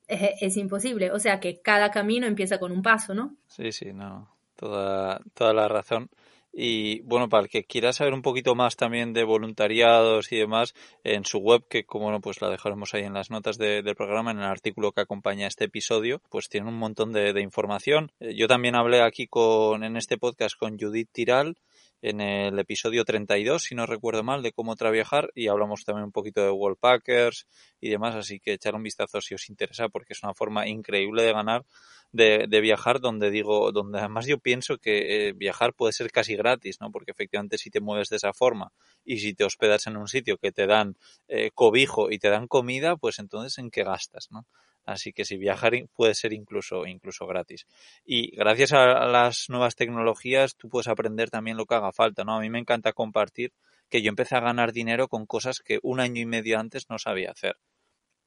es, 0.08 0.56
imposible. 0.56 1.10
O 1.10 1.18
sea 1.18 1.40
que 1.40 1.60
cada 1.60 1.90
camino 1.90 2.26
empieza 2.26 2.58
con 2.58 2.72
un 2.72 2.82
paso, 2.82 3.14
¿no? 3.14 3.36
Sí, 3.46 3.72
sí, 3.72 3.92
no. 3.92 4.28
Toda, 4.56 5.20
toda 5.34 5.52
la 5.52 5.68
razón. 5.68 6.10
Y 6.54 7.00
bueno, 7.02 7.30
para 7.30 7.44
el 7.44 7.48
que 7.48 7.64
quiera 7.64 7.94
saber 7.94 8.12
un 8.12 8.20
poquito 8.20 8.54
más 8.54 8.76
también 8.76 9.14
de 9.14 9.24
voluntariados 9.24 10.30
y 10.32 10.36
demás, 10.36 10.74
en 11.02 11.24
su 11.24 11.38
web, 11.38 11.64
que 11.66 11.84
como 11.84 12.10
no, 12.10 12.20
pues 12.20 12.42
la 12.42 12.50
dejaremos 12.50 12.92
ahí 12.92 13.04
en 13.04 13.14
las 13.14 13.30
notas 13.30 13.56
del 13.56 13.96
programa, 13.96 14.32
en 14.32 14.38
el 14.38 14.44
artículo 14.44 14.92
que 14.92 15.00
acompaña 15.00 15.46
este 15.46 15.64
episodio, 15.64 16.20
pues 16.28 16.50
tiene 16.50 16.68
un 16.68 16.76
montón 16.76 17.12
de, 17.12 17.32
de 17.32 17.40
información. 17.40 18.12
Eh, 18.20 18.34
yo 18.34 18.48
también 18.48 18.74
hablé 18.74 19.00
aquí 19.00 19.26
con, 19.26 19.82
en 19.82 19.96
este 19.96 20.18
podcast 20.18 20.54
con 20.58 20.78
Judith 20.78 21.08
Tiral, 21.10 21.56
en 22.02 22.20
el 22.20 22.58
episodio 22.58 23.04
32, 23.04 23.62
si 23.62 23.74
no 23.76 23.86
recuerdo 23.86 24.24
mal, 24.24 24.42
de 24.42 24.52
cómo 24.52 24.74
trabajar 24.74 25.30
y 25.34 25.46
hablamos 25.46 25.84
también 25.84 26.04
un 26.04 26.12
poquito 26.12 26.42
de 26.42 26.50
Wallpackers 26.50 27.46
y 27.80 27.90
demás, 27.90 28.16
así 28.16 28.40
que 28.40 28.54
echar 28.54 28.74
un 28.74 28.82
vistazo 28.82 29.20
si 29.20 29.34
os 29.34 29.48
interesa 29.48 29.88
porque 29.88 30.12
es 30.12 30.22
una 30.24 30.34
forma 30.34 30.66
increíble 30.66 31.22
de 31.22 31.32
ganar, 31.32 31.64
de, 32.10 32.46
de 32.48 32.60
viajar 32.60 33.00
donde 33.00 33.30
digo, 33.30 33.70
donde 33.70 34.00
además 34.00 34.26
yo 34.26 34.38
pienso 34.38 34.78
que 34.78 35.28
eh, 35.28 35.32
viajar 35.32 35.74
puede 35.74 35.92
ser 35.92 36.10
casi 36.10 36.34
gratis, 36.34 36.80
¿no? 36.80 36.90
Porque 36.90 37.12
efectivamente 37.12 37.56
si 37.56 37.70
te 37.70 37.80
mueves 37.80 38.08
de 38.08 38.16
esa 38.16 38.32
forma 38.32 38.72
y 39.04 39.18
si 39.20 39.32
te 39.32 39.44
hospedas 39.44 39.86
en 39.86 39.96
un 39.96 40.08
sitio 40.08 40.36
que 40.38 40.50
te 40.50 40.66
dan 40.66 40.96
eh, 41.28 41.50
cobijo 41.54 42.10
y 42.10 42.18
te 42.18 42.30
dan 42.30 42.48
comida, 42.48 42.96
pues 42.96 43.20
entonces 43.20 43.58
en 43.58 43.70
qué 43.70 43.84
gastas, 43.84 44.28
¿no? 44.30 44.44
Así 44.84 45.12
que 45.12 45.24
si 45.24 45.36
viajar 45.36 45.72
puede 45.94 46.14
ser 46.14 46.32
incluso, 46.32 46.86
incluso 46.86 47.26
gratis. 47.26 47.66
Y 48.04 48.34
gracias 48.36 48.72
a 48.72 49.06
las 49.06 49.48
nuevas 49.48 49.76
tecnologías 49.76 50.56
tú 50.56 50.68
puedes 50.68 50.88
aprender 50.88 51.30
también 51.30 51.56
lo 51.56 51.66
que 51.66 51.74
haga 51.74 51.92
falta, 51.92 52.24
¿no? 52.24 52.36
A 52.36 52.40
mí 52.40 52.50
me 52.50 52.58
encanta 52.58 52.92
compartir 52.92 53.52
que 53.88 54.02
yo 54.02 54.08
empecé 54.08 54.36
a 54.36 54.40
ganar 54.40 54.72
dinero 54.72 55.08
con 55.08 55.26
cosas 55.26 55.60
que 55.60 55.78
un 55.82 56.00
año 56.00 56.20
y 56.20 56.26
medio 56.26 56.58
antes 56.58 56.88
no 56.88 56.98
sabía 56.98 57.30
hacer. 57.30 57.56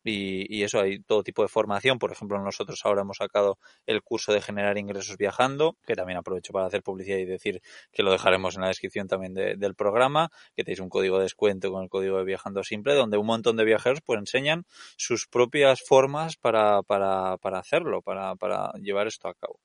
Y, 0.07 0.63
eso 0.63 0.79
hay 0.79 0.99
todo 0.99 1.23
tipo 1.23 1.41
de 1.41 1.47
formación. 1.47 1.97
Por 1.97 2.11
ejemplo, 2.11 2.39
nosotros 2.39 2.79
ahora 2.85 3.01
hemos 3.01 3.17
sacado 3.17 3.57
el 3.87 4.03
curso 4.03 4.31
de 4.33 4.41
generar 4.41 4.77
ingresos 4.77 5.17
viajando, 5.17 5.77
que 5.85 5.95
también 5.95 6.19
aprovecho 6.19 6.53
para 6.53 6.67
hacer 6.67 6.83
publicidad 6.83 7.17
y 7.17 7.25
decir 7.25 7.61
que 7.91 8.03
lo 8.03 8.11
dejaremos 8.11 8.55
en 8.55 8.61
la 8.61 8.67
descripción 8.67 9.07
también 9.07 9.33
del 9.33 9.73
programa, 9.75 10.29
que 10.55 10.63
tenéis 10.63 10.79
un 10.79 10.89
código 10.89 11.17
de 11.17 11.23
descuento 11.23 11.71
con 11.71 11.83
el 11.83 11.89
código 11.89 12.19
de 12.19 12.23
viajando 12.23 12.63
simple, 12.63 12.93
donde 12.93 13.17
un 13.17 13.25
montón 13.25 13.57
de 13.57 13.65
viajeros 13.65 14.01
pues 14.05 14.19
enseñan 14.19 14.65
sus 14.95 15.27
propias 15.27 15.81
formas 15.81 16.35
para, 16.37 16.83
para, 16.83 17.37
para 17.37 17.57
hacerlo, 17.57 18.03
para, 18.03 18.35
para 18.35 18.71
llevar 18.73 19.07
esto 19.07 19.27
a 19.27 19.33
cabo. 19.33 19.59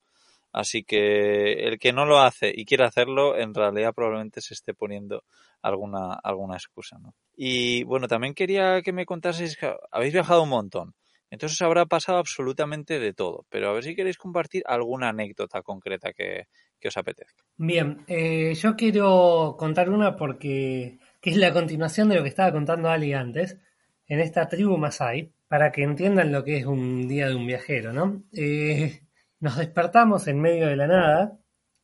Así 0.52 0.82
que 0.82 1.68
el 1.68 1.78
que 1.78 1.92
no 1.92 2.06
lo 2.06 2.18
hace 2.18 2.52
y 2.54 2.64
quiere 2.64 2.84
hacerlo, 2.84 3.36
en 3.36 3.54
realidad 3.54 3.94
probablemente 3.94 4.40
se 4.40 4.54
esté 4.54 4.74
poniendo 4.74 5.22
alguna, 5.62 6.14
alguna 6.14 6.56
excusa, 6.56 6.98
¿no? 6.98 7.14
Y 7.34 7.84
bueno, 7.84 8.08
también 8.08 8.34
quería 8.34 8.82
que 8.82 8.92
me 8.92 9.06
contaseis, 9.06 9.58
habéis 9.90 10.12
viajado 10.12 10.42
un 10.42 10.50
montón, 10.50 10.94
entonces 11.30 11.62
habrá 11.62 11.86
pasado 11.86 12.18
absolutamente 12.18 12.98
de 12.98 13.12
todo, 13.12 13.46
pero 13.48 13.70
a 13.70 13.72
ver 13.72 13.84
si 13.84 13.94
queréis 13.94 14.18
compartir 14.18 14.62
alguna 14.66 15.10
anécdota 15.10 15.62
concreta 15.62 16.12
que, 16.12 16.46
os 16.84 16.96
apetezca. 16.96 17.44
Bien, 17.56 18.04
eh, 18.08 18.54
yo 18.54 18.74
quiero 18.74 19.54
contar 19.58 19.90
una 19.90 20.16
porque 20.16 20.98
que 21.20 21.30
es 21.30 21.36
la 21.36 21.52
continuación 21.52 22.08
de 22.08 22.16
lo 22.16 22.22
que 22.22 22.30
estaba 22.30 22.52
contando 22.52 22.88
Ali 22.88 23.12
antes, 23.12 23.58
en 24.06 24.20
esta 24.20 24.48
tribu 24.48 24.76
Masai, 24.78 25.32
para 25.46 25.70
que 25.70 25.82
entiendan 25.82 26.32
lo 26.32 26.42
que 26.42 26.56
es 26.58 26.66
un 26.66 27.06
día 27.06 27.28
de 27.28 27.34
un 27.34 27.46
viajero, 27.46 27.92
¿no? 27.92 28.24
Eh, 28.32 29.02
nos 29.40 29.58
despertamos 29.58 30.26
en 30.28 30.40
medio 30.40 30.66
de 30.66 30.76
la 30.76 30.86
nada, 30.86 31.38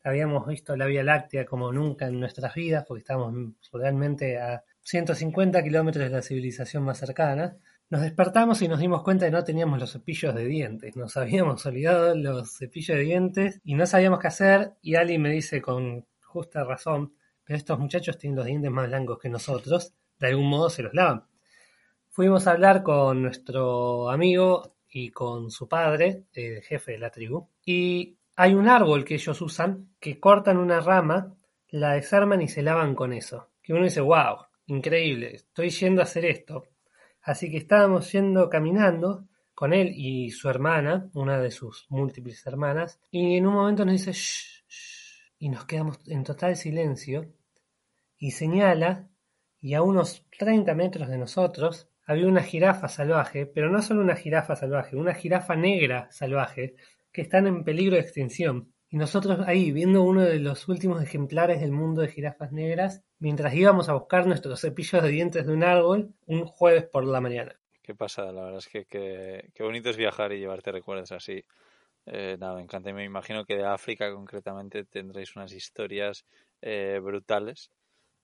habíamos 0.09 0.47
visto 0.47 0.77
la 0.77 0.87
Vía 0.87 1.03
Láctea 1.03 1.45
como 1.45 1.73
nunca 1.73 2.07
en 2.07 2.21
nuestras 2.21 2.55
vidas, 2.55 2.85
porque 2.87 3.01
estábamos 3.01 3.55
realmente 3.73 4.39
a 4.39 4.63
150 4.83 5.63
kilómetros 5.63 6.05
de 6.05 6.11
la 6.11 6.23
civilización 6.23 6.85
más 6.85 6.99
cercana. 6.99 7.57
Nos 7.91 8.03
despertamos 8.03 8.63
y 8.63 8.69
nos 8.69 8.79
dimos 8.79 9.03
cuenta 9.03 9.25
de 9.25 9.31
que 9.31 9.37
no 9.37 9.45
teníamos 9.45 9.81
los 9.81 9.93
cepillos 9.93 10.35
de 10.35 10.45
dientes. 10.45 10.97
Nos 10.97 11.17
habíamos 11.17 11.67
olvidado 11.67 12.15
los 12.15 12.57
cepillos 12.57 12.97
de 12.97 13.03
dientes 13.03 13.61
y 13.65 13.75
no 13.75 13.85
sabíamos 13.87 14.21
qué 14.21 14.29
hacer. 14.29 14.75
Y 14.81 14.95
Ali 14.95 15.19
me 15.19 15.31
dice 15.31 15.61
con 15.61 16.07
justa 16.23 16.63
razón, 16.63 17.15
pero 17.45 17.57
estos 17.57 17.79
muchachos 17.79 18.17
tienen 18.17 18.37
los 18.37 18.47
dientes 18.47 18.71
más 18.71 18.89
blancos 18.89 19.19
que 19.19 19.29
nosotros. 19.29 19.93
De 20.19 20.29
algún 20.29 20.49
modo 20.49 20.71
se 20.71 20.83
los 20.83 20.95
lavan. 20.95 21.25
Fuimos 22.11 22.47
a 22.47 22.53
hablar 22.53 22.83
con 22.83 23.23
nuestro 23.23 24.09
amigo 24.09 24.77
y 24.89 25.11
con 25.11 25.51
su 25.51 25.69
padre, 25.69 26.25
el 26.33 26.63
jefe 26.63 26.93
de 26.93 26.99
la 26.99 27.11
tribu, 27.11 27.49
y 27.65 28.17
hay 28.37 28.55
un 28.55 28.69
árbol 28.69 29.05
que 29.05 29.15
ellos 29.15 29.41
usan 29.41 29.89
que 29.99 30.21
cortan 30.21 30.59
una 30.59 30.81
rama, 30.81 31.35
la 31.71 31.95
desarman 31.95 32.43
y 32.43 32.49
se 32.49 32.63
lavan 32.63 32.95
con 32.95 33.13
eso. 33.13 33.49
Que 33.63 33.73
uno 33.73 33.85
dice, 33.85 34.03
wow, 34.03 34.37
increíble, 34.67 35.35
estoy 35.35 35.71
yendo 35.71 36.03
a 36.03 36.05
hacer 36.05 36.27
esto. 36.27 36.67
Así 37.23 37.51
que 37.51 37.57
estábamos 37.57 38.13
yendo 38.13 38.49
caminando 38.51 39.27
con 39.55 39.73
él 39.73 39.91
y 39.97 40.31
su 40.31 40.51
hermana, 40.51 41.09
una 41.15 41.41
de 41.41 41.51
sus 41.51 41.87
múltiples 41.89 42.47
hermanas, 42.47 43.01
y 43.11 43.39
en 43.39 43.47
un 43.47 43.55
momento 43.55 43.87
nos 43.87 43.93
dice, 43.95 44.13
shh, 44.13 44.63
y 45.39 45.49
nos 45.49 45.65
quedamos 45.65 45.99
en 46.07 46.23
total 46.23 46.57
silencio, 46.57 47.33
y 48.19 48.33
señala, 48.33 49.09
y 49.61 49.73
a 49.75 49.83
unos 49.83 50.27
30 50.39 50.75
metros 50.75 51.09
de 51.09 51.17
nosotros, 51.17 51.89
había 52.05 52.29
una 52.29 52.43
jirafa 52.43 52.89
salvaje, 52.89 53.47
pero 53.47 53.71
no 53.71 53.81
solo 53.81 54.03
una 54.03 54.15
jirafa 54.15 54.55
salvaje, 54.55 54.95
una 54.95 55.15
jirafa 55.15 55.57
negra 55.57 56.09
salvaje, 56.13 56.77
que 57.17 57.23
están 57.23 57.47
en 57.47 57.65
peligro 57.65 57.97
de 57.97 58.03
extinción. 58.03 58.75
Y 58.91 58.99
nosotros 58.99 59.41
ahí, 59.47 59.73
viendo 59.73 60.03
uno 60.03 60.21
de 60.21 60.39
los 60.39 60.69
últimos 60.69 61.03
ejemplares 61.03 61.63
del 61.63 61.73
mundo 61.73 62.03
de 62.03 62.09
jirafas 62.09 62.53
negras, 62.53 63.03
mientras 63.19 63.55
íbamos 63.55 63.89
a 63.89 63.95
buscar 63.95 64.27
nuestros 64.27 64.61
cepillos 64.61 65.03
de 65.03 65.09
dientes 65.09 65.47
de 65.47 65.53
un 65.55 65.65
árbol 65.65 66.13
un 66.27 66.45
jueves 66.45 66.85
por 66.85 67.07
la 67.07 67.23
mañana. 67.23 67.59
Qué 67.83 67.95
pasada, 67.95 68.33
la 68.33 68.43
verdad 68.43 68.59
es 68.59 68.69
que 68.69 68.85
qué 68.85 69.63
bonito 69.63 69.89
es 69.89 69.97
viajar 69.97 70.31
y 70.33 70.41
llevarte 70.41 70.73
recuerdos 70.73 71.11
así. 71.13 71.43
Eh, 72.05 72.37
nada, 72.39 72.57
me 72.57 72.63
encanta 72.63 72.91
y 72.91 72.93
me 72.93 73.05
imagino 73.05 73.47
que 73.47 73.57
de 73.57 73.65
África 73.65 74.13
concretamente 74.13 74.85
tendréis 74.85 75.35
unas 75.37 75.53
historias 75.53 76.27
eh, 76.61 77.01
brutales 77.03 77.71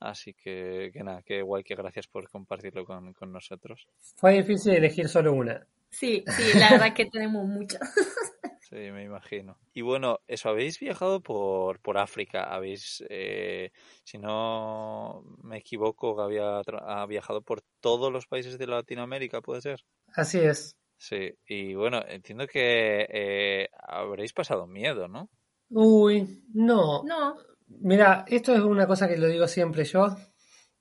Así 0.03 0.35
que, 0.35 0.91
que 0.93 1.05
nada, 1.05 1.23
que 1.23 1.43
guay, 1.43 1.63
que 1.63 1.77
gracias 1.77 2.09
por 2.09 2.29
compartirlo 2.29 2.85
con, 2.85 3.13
con 3.13 3.31
nosotros. 3.31 3.87
Fue 4.17 4.35
difícil 4.35 4.75
elegir 4.75 5.09
solo 5.09 5.33
una. 5.33 5.65
Sí, 5.93 6.25
sí, 6.27 6.59
la 6.59 6.71
verdad 6.73 6.95
que 6.95 7.07
tenemos 7.07 7.47
muchas. 7.47 7.81
Sí, 8.73 8.91
me 8.91 9.05
imagino. 9.05 9.59
Y 9.75 9.83
bueno, 9.83 10.21
eso, 10.27 10.49
habéis 10.49 10.81
viajado 10.81 11.21
por, 11.21 11.79
por 11.81 11.99
África, 11.99 12.45
habéis, 12.45 13.05
eh, 13.11 13.71
si 14.03 14.17
no 14.17 15.23
me 15.43 15.59
equivoco, 15.59 16.19
había 16.23 16.63
ha 16.87 17.05
viajado 17.05 17.43
por 17.43 17.61
todos 17.81 18.11
los 18.11 18.27
países 18.27 18.57
de 18.57 18.67
Latinoamérica, 18.67 19.43
¿puede 19.43 19.61
ser? 19.61 19.85
Así 20.15 20.39
es. 20.39 20.75
Sí, 20.97 21.35
y 21.47 21.75
bueno, 21.75 22.01
entiendo 22.09 22.47
que 22.47 23.07
eh, 23.11 23.69
habréis 23.87 24.33
pasado 24.33 24.67
miedo, 24.67 25.07
¿no? 25.07 25.29
Uy, 25.69 26.43
no. 26.55 27.03
No. 27.05 27.37
Mira, 27.67 28.25
esto 28.27 28.55
es 28.55 28.61
una 28.61 28.87
cosa 28.87 29.07
que 29.07 29.19
lo 29.19 29.27
digo 29.27 29.47
siempre 29.49 29.85
yo, 29.85 30.17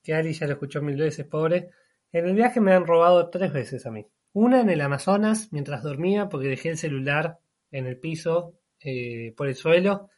que 0.01 0.13
Ari 0.13 0.31
ya 0.31 0.47
lo 0.47 0.53
escuchó 0.53 0.81
mil 0.81 0.95
veces, 0.95 1.25
pobre. 1.25 1.71
En 2.13 2.25
el 2.25 2.35
viaje 2.35 2.61
me 2.61 2.71
han 2.73 2.85
robado 2.85 3.29
tres 3.29 3.51
veces 3.51 3.85
a 3.85 3.91
mí. 3.91 4.05
Una 4.33 4.61
en 4.61 4.69
el 4.69 4.81
Amazonas 4.81 5.49
mientras 5.51 5.83
dormía 5.83 6.29
porque 6.29 6.47
dejé 6.47 6.69
el 6.69 6.77
celular 6.77 7.39
en 7.71 7.85
el 7.85 7.99
piso, 7.99 8.53
eh, 8.79 9.33
por 9.35 9.47
el 9.47 9.55
suelo, 9.55 10.09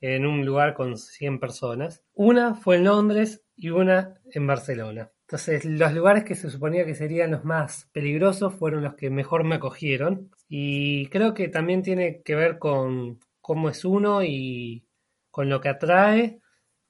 en 0.00 0.26
un 0.26 0.44
lugar 0.44 0.74
con 0.74 0.98
100 0.98 1.40
personas. 1.40 2.02
Una 2.12 2.54
fue 2.54 2.76
en 2.76 2.84
Londres 2.84 3.42
y 3.56 3.70
una 3.70 4.20
en 4.30 4.46
Barcelona. 4.46 5.10
Entonces, 5.22 5.64
los 5.64 5.94
lugares 5.94 6.24
que 6.24 6.34
se 6.34 6.50
suponía 6.50 6.84
que 6.84 6.94
serían 6.94 7.30
los 7.30 7.44
más 7.44 7.88
peligrosos 7.92 8.54
fueron 8.54 8.82
los 8.82 8.94
que 8.94 9.08
mejor 9.08 9.44
me 9.44 9.54
acogieron. 9.54 10.30
Y 10.48 11.06
creo 11.06 11.32
que 11.32 11.48
también 11.48 11.82
tiene 11.82 12.20
que 12.22 12.34
ver 12.34 12.58
con 12.58 13.20
cómo 13.40 13.70
es 13.70 13.84
uno 13.84 14.22
y 14.22 14.84
con 15.30 15.48
lo 15.48 15.60
que 15.60 15.70
atrae 15.70 16.40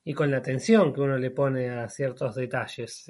y 0.05 0.15
con 0.15 0.33
la 0.33 0.39
atención 0.39 0.93
que 0.93 1.01
uno 1.01 1.19
le 1.19 1.31
pone 1.31 1.71
a 1.71 1.89
ciertos 1.89 2.35
detalles 2.35 3.09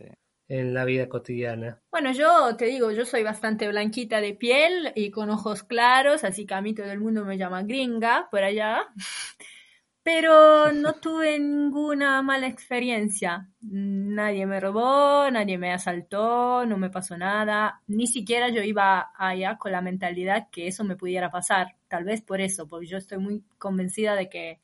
en 0.52 0.74
la 0.74 0.84
vida 0.84 1.08
cotidiana. 1.08 1.80
Bueno, 1.90 2.12
yo 2.12 2.54
te 2.56 2.66
digo, 2.66 2.90
yo 2.90 3.06
soy 3.06 3.22
bastante 3.22 3.66
blanquita 3.68 4.20
de 4.20 4.34
piel 4.34 4.92
y 4.94 5.10
con 5.10 5.30
ojos 5.30 5.62
claros, 5.62 6.24
así 6.24 6.44
que 6.44 6.52
a 6.52 6.60
mí 6.60 6.74
todo 6.74 6.92
el 6.92 7.00
mundo 7.00 7.24
me 7.24 7.38
llama 7.38 7.62
gringa 7.62 8.28
por 8.30 8.44
allá. 8.44 8.84
Pero 10.02 10.70
no 10.72 10.92
tuve 11.00 11.38
ninguna 11.38 12.20
mala 12.20 12.48
experiencia. 12.48 13.48
Nadie 13.62 14.44
me 14.44 14.60
robó, 14.60 15.30
nadie 15.30 15.56
me 15.56 15.72
asaltó, 15.72 16.66
no 16.66 16.76
me 16.76 16.90
pasó 16.90 17.16
nada. 17.16 17.80
Ni 17.86 18.06
siquiera 18.06 18.50
yo 18.50 18.62
iba 18.62 19.10
allá 19.16 19.56
con 19.56 19.72
la 19.72 19.80
mentalidad 19.80 20.48
que 20.50 20.66
eso 20.66 20.84
me 20.84 20.96
pudiera 20.96 21.30
pasar. 21.30 21.76
Tal 21.88 22.04
vez 22.04 22.20
por 22.20 22.42
eso, 22.42 22.68
porque 22.68 22.88
yo 22.88 22.98
estoy 22.98 23.18
muy 23.18 23.42
convencida 23.56 24.14
de 24.16 24.28
que 24.28 24.60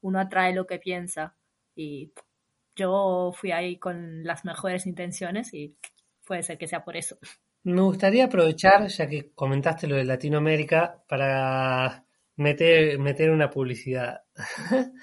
uno 0.00 0.20
atrae 0.20 0.54
lo 0.54 0.66
que 0.66 0.78
piensa. 0.78 1.34
Y 1.74 2.12
yo 2.76 3.32
fui 3.34 3.52
ahí 3.52 3.78
con 3.78 4.24
las 4.24 4.44
mejores 4.44 4.86
intenciones 4.86 5.52
y 5.54 5.76
puede 6.26 6.42
ser 6.42 6.58
que 6.58 6.68
sea 6.68 6.84
por 6.84 6.96
eso. 6.96 7.18
Me 7.64 7.80
gustaría 7.80 8.26
aprovechar, 8.26 8.86
ya 8.88 9.08
que 9.08 9.32
comentaste 9.34 9.86
lo 9.86 9.96
de 9.96 10.04
Latinoamérica, 10.04 11.02
para 11.08 12.04
meter, 12.36 12.98
meter 12.98 13.30
una 13.30 13.50
publicidad. 13.50 14.22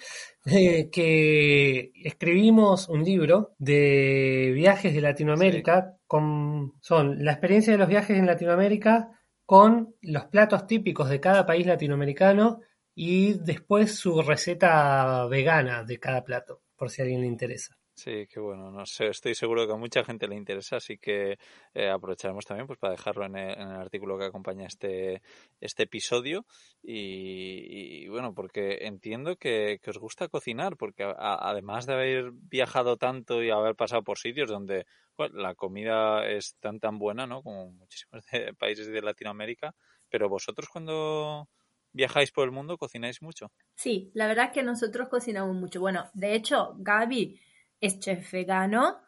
Eh, 0.43 0.89
que 0.89 1.91
escribimos 2.03 2.89
un 2.89 3.03
libro 3.03 3.53
de 3.59 4.51
viajes 4.55 4.91
de 4.91 5.01
Latinoamérica, 5.01 5.97
con, 6.07 6.73
son 6.81 7.23
la 7.23 7.33
experiencia 7.33 7.73
de 7.73 7.77
los 7.77 7.87
viajes 7.87 8.17
en 8.17 8.25
Latinoamérica 8.25 9.11
con 9.45 9.93
los 10.01 10.25
platos 10.25 10.65
típicos 10.65 11.09
de 11.09 11.19
cada 11.19 11.45
país 11.45 11.67
latinoamericano 11.67 12.61
y 12.95 13.33
después 13.33 13.93
su 13.95 14.21
receta 14.23 15.27
vegana 15.27 15.83
de 15.83 15.99
cada 15.99 16.23
plato, 16.23 16.61
por 16.81 16.89
si 16.89 16.99
a 16.99 17.03
alguien 17.03 17.21
le 17.21 17.27
interesa. 17.27 17.77
Sí, 17.93 18.25
qué 18.27 18.39
bueno. 18.39 18.71
No 18.71 18.87
sé, 18.87 19.09
estoy 19.09 19.35
seguro 19.35 19.67
que 19.67 19.73
a 19.73 19.75
mucha 19.75 20.03
gente 20.03 20.27
le 20.27 20.35
interesa, 20.35 20.77
así 20.77 20.97
que 20.97 21.37
eh, 21.75 21.89
aprovecharemos 21.91 22.43
también 22.43 22.65
pues 22.65 22.79
para 22.79 22.93
dejarlo 22.93 23.23
en 23.27 23.35
el, 23.35 23.59
artículo 23.59 24.17
que 24.17 24.25
acompaña 24.25 24.65
este, 24.65 25.21
este 25.59 25.83
episodio. 25.83 26.43
Y, 26.81 28.07
bueno, 28.07 28.33
porque 28.33 28.79
entiendo 28.87 29.35
que, 29.35 29.79
os 29.85 29.99
gusta 29.99 30.27
cocinar, 30.27 30.75
porque 30.75 31.03
además 31.03 31.85
de 31.85 31.93
haber 31.93 32.31
viajado 32.31 32.97
tanto 32.97 33.43
y 33.43 33.51
haber 33.51 33.75
pasado 33.75 34.01
por 34.01 34.17
sitios 34.17 34.49
donde 34.49 34.87
la 35.33 35.53
comida 35.53 36.27
es 36.27 36.55
tan 36.59 36.79
tan 36.79 36.97
buena, 36.97 37.27
¿no? 37.27 37.43
Como 37.43 37.73
muchísimos 37.73 38.23
países 38.57 38.87
de 38.87 39.03
Latinoamérica, 39.03 39.75
pero 40.09 40.29
vosotros 40.29 40.67
cuando 40.67 41.47
viajáis 41.93 42.31
por 42.31 42.45
el 42.45 42.51
mundo, 42.51 42.77
cocináis 42.77 43.21
mucho. 43.21 43.51
Sí, 43.75 44.11
la 44.13 44.27
verdad 44.27 44.51
que 44.51 44.63
nosotros 44.63 45.07
cocinamos 45.09 45.55
mucho. 45.55 45.79
Bueno, 45.79 46.09
de 46.13 46.35
hecho, 46.35 46.75
Gaby 46.77 47.39
es 47.79 47.99
chef 47.99 48.31
vegano 48.31 48.99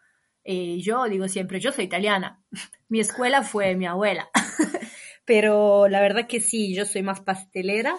y 0.43 0.81
yo 0.81 1.05
digo 1.05 1.27
siempre, 1.27 1.59
yo 1.59 1.71
soy 1.71 1.85
italiana. 1.85 2.43
mi 2.89 2.99
escuela 2.99 3.43
fue 3.43 3.75
mi 3.75 3.85
abuela. 3.85 4.29
Pero 5.25 5.87
la 5.87 6.01
verdad 6.01 6.27
que 6.27 6.41
sí, 6.41 6.75
yo 6.75 6.85
soy 6.85 7.01
más 7.01 7.21
pastelera 7.21 7.95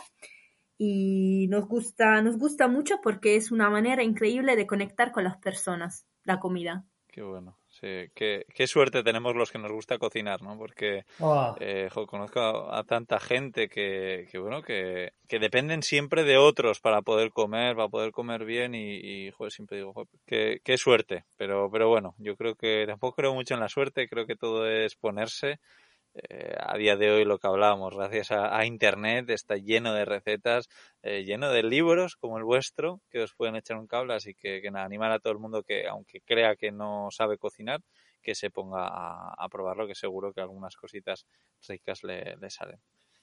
y 0.77 1.47
nos 1.49 1.67
gusta, 1.67 2.21
nos 2.21 2.37
gusta 2.37 2.69
mucho 2.69 3.01
porque 3.03 3.37
es 3.37 3.51
una 3.51 3.71
manera 3.71 4.03
increíble 4.03 4.57
de 4.57 4.67
conectar 4.67 5.13
con 5.13 5.25
las 5.25 5.39
personas, 5.39 6.07
la 6.25 6.39
comida. 6.41 6.85
Qué 7.09 7.23
bueno. 7.23 7.59
Sí, 7.81 8.09
qué, 8.15 8.47
qué, 8.55 8.67
suerte 8.69 9.03
tenemos 9.03 9.35
los 9.35 9.51
que 9.51 9.59
nos 9.59 9.73
gusta 9.73 9.99
cocinar, 9.99 10.41
¿no? 10.43 10.57
Porque 10.57 11.05
oh. 11.19 11.57
eh, 11.59 11.89
conozco 12.07 12.41
a, 12.41 12.85
tanta 12.85 13.19
gente 13.19 13.69
que, 13.69 14.29
que 14.31 14.39
bueno, 14.39 14.63
que, 14.63 15.13
que, 15.27 15.41
dependen 15.41 15.83
siempre 15.83 16.23
de 16.23 16.37
otros 16.37 16.79
para 16.79 17.03
poder 17.03 17.33
comer, 17.33 17.75
para 17.75 17.89
poder 17.89 18.13
comer 18.13 18.45
bien 18.45 18.77
y, 18.77 19.27
y 19.27 19.33
siempre 19.49 19.79
digo, 19.79 19.93
qué, 20.25 20.61
qué, 20.63 20.79
suerte. 20.79 21.25
Pero, 21.37 21.69
pero 21.69 21.89
bueno, 21.89 22.15
yo 22.19 22.37
creo 22.37 22.55
que 22.55 22.85
tampoco 22.87 23.17
creo 23.17 23.35
mucho 23.35 23.55
en 23.55 23.61
la 23.61 23.69
suerte, 23.69 24.09
creo 24.09 24.25
que 24.25 24.37
todo 24.37 24.69
es 24.69 24.95
ponerse 24.95 25.59
eh, 26.15 26.55
a 26.61 26.77
día 26.77 26.97
de 26.97 27.11
hoy 27.11 27.25
lo 27.25 27.39
que 27.39 27.49
hablábamos, 27.49 27.97
gracias 27.97 28.31
a, 28.31 28.65
Internet 28.65 29.31
está 29.31 29.57
lleno 29.57 29.93
de 29.93 30.05
recetas, 30.05 30.69
eh, 31.03 31.25
lleno 31.25 31.51
de 31.51 31.65
libros 31.65 32.15
como 32.15 32.39
el 32.39 32.45
vuestro 32.45 33.01
que 33.11 33.21
os 33.21 33.35
pueden 33.35 33.57
echar 33.57 33.79
un 33.79 33.89
cable, 33.89 34.15
así 34.15 34.33
que, 34.35 34.63
que 34.63 34.71
nada, 34.71 34.85
animar 34.87 35.11
a 35.11 35.19
todo 35.19 35.33
el 35.33 35.41
mundo 35.41 35.65
que 35.65 35.89
aunque 35.89 36.21
crea 36.21 36.55
que 36.55 36.71
no 36.71 37.09
sabe 37.11 37.37
cocinar, 37.37 37.81
que 38.23 38.35
se 38.37 38.51
ponga 38.51 38.87
a, 38.87 39.49
probarlo, 39.51 39.87
que 39.87 39.95
seguro 39.95 40.33
que 40.33 40.41
algunas 40.41 40.77
cositas 40.77 41.27
ricas 41.69 42.05
le, 42.05 42.37
le, 42.37 42.49
salen. 42.49 42.81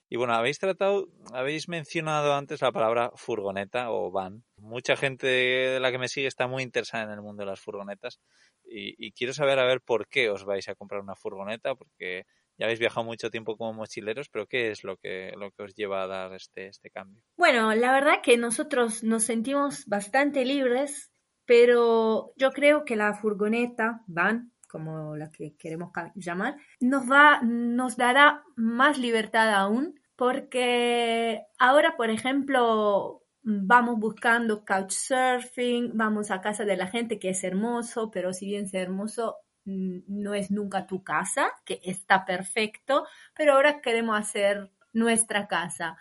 Y 0.10 0.18
bueno, 0.18 0.34
habéis 0.34 0.60
tratado, 0.60 1.08
habéis 1.34 1.70
mencionado 1.70 2.36
antes 2.36 2.62
la 2.62 2.72
palabra 2.72 3.12
furgoneta 3.16 3.90
o 3.92 4.12
van. 4.12 4.44
Mucha 4.58 4.96
gente 4.98 5.26
de 5.26 5.80
la 5.80 5.92
que 5.92 5.98
me 5.98 6.10
sigue 6.10 6.28
está 6.28 6.48
muy 6.48 6.62
interesada 6.62 7.06
en 7.06 7.12
el 7.12 7.22
mundo 7.22 7.42
de 7.42 7.50
las 7.50 7.62
furgonetas 7.62 8.20
y, 8.64 8.94
y 9.04 9.14
quiero 9.14 9.34
saber 9.34 9.58
a 9.60 9.66
ver 9.66 9.82
por 9.82 10.08
qué 10.08 10.30
os 10.30 10.44
vais 10.44 10.68
a 10.68 10.76
comprar 10.76 11.02
una 11.02 11.16
furgoneta, 11.16 11.74
porque 11.74 12.26
ya 12.62 12.66
habéis 12.66 12.80
viajado 12.80 13.04
mucho 13.04 13.32
tiempo 13.32 13.58
como 13.58 13.74
mochileros, 13.74 14.30
pero 14.30 14.46
¿qué 14.46 14.70
es 14.70 14.84
lo 14.84 14.96
que, 14.98 15.34
lo 15.36 15.50
que 15.50 15.64
os 15.64 15.74
lleva 15.74 16.04
a 16.04 16.08
dar 16.08 16.32
este, 16.34 16.68
este 16.68 16.92
cambio? 16.92 17.24
Bueno, 17.36 17.74
la 17.74 17.92
verdad 17.92 18.22
que 18.22 18.38
nosotros 18.38 19.04
nos 19.04 19.24
sentimos 19.24 19.88
bastante 19.88 20.46
libres, 20.46 21.12
pero 21.46 22.34
yo 22.36 22.52
creo 22.52 22.86
que 22.86 22.96
la 22.96 23.16
furgoneta, 23.16 24.04
van, 24.06 24.52
como 24.68 25.16
la 25.16 25.32
que 25.32 25.56
queremos 25.58 25.90
llamar, 26.14 26.56
nos 26.80 27.10
va, 27.10 27.42
nos 27.42 27.98
dará 27.98 28.44
más 28.56 29.00
libertad 29.00 29.52
aún, 29.56 30.00
porque 30.16 31.42
ahora, 31.58 31.98
por 31.98 32.12
ejemplo, 32.12 33.24
vamos 33.42 33.98
buscando 33.98 34.64
couchsurfing, 34.64 35.98
vamos 35.98 36.30
a 36.30 36.42
casa 36.42 36.64
de 36.64 36.78
la 36.78 36.86
gente 36.86 37.18
que 37.18 37.30
es 37.30 37.44
hermoso, 37.44 38.12
pero 38.12 38.34
si 38.34 38.46
bien 38.46 38.66
es 38.66 38.74
hermoso, 38.76 39.38
no 39.66 40.34
es 40.34 40.52
nunca 40.52 40.88
tu 40.88 41.04
casa, 41.04 41.52
que 41.66 41.80
está 41.84 42.26
perfecto, 42.26 43.06
pero 43.36 43.54
ahora 43.54 43.82
queremos 43.82 44.20
hacer 44.20 44.72
nuestra 44.94 45.48
casa. 45.48 45.98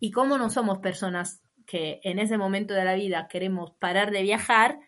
Y 0.00 0.10
como 0.10 0.38
no 0.38 0.50
somos 0.50 0.78
personas 0.78 1.42
que 1.66 2.00
en 2.02 2.18
ese 2.18 2.38
momento 2.38 2.74
de 2.74 2.84
la 2.84 2.94
vida 2.94 3.28
queremos 3.28 3.72
parar 3.72 4.10
de 4.10 4.22
viajar, 4.22 4.80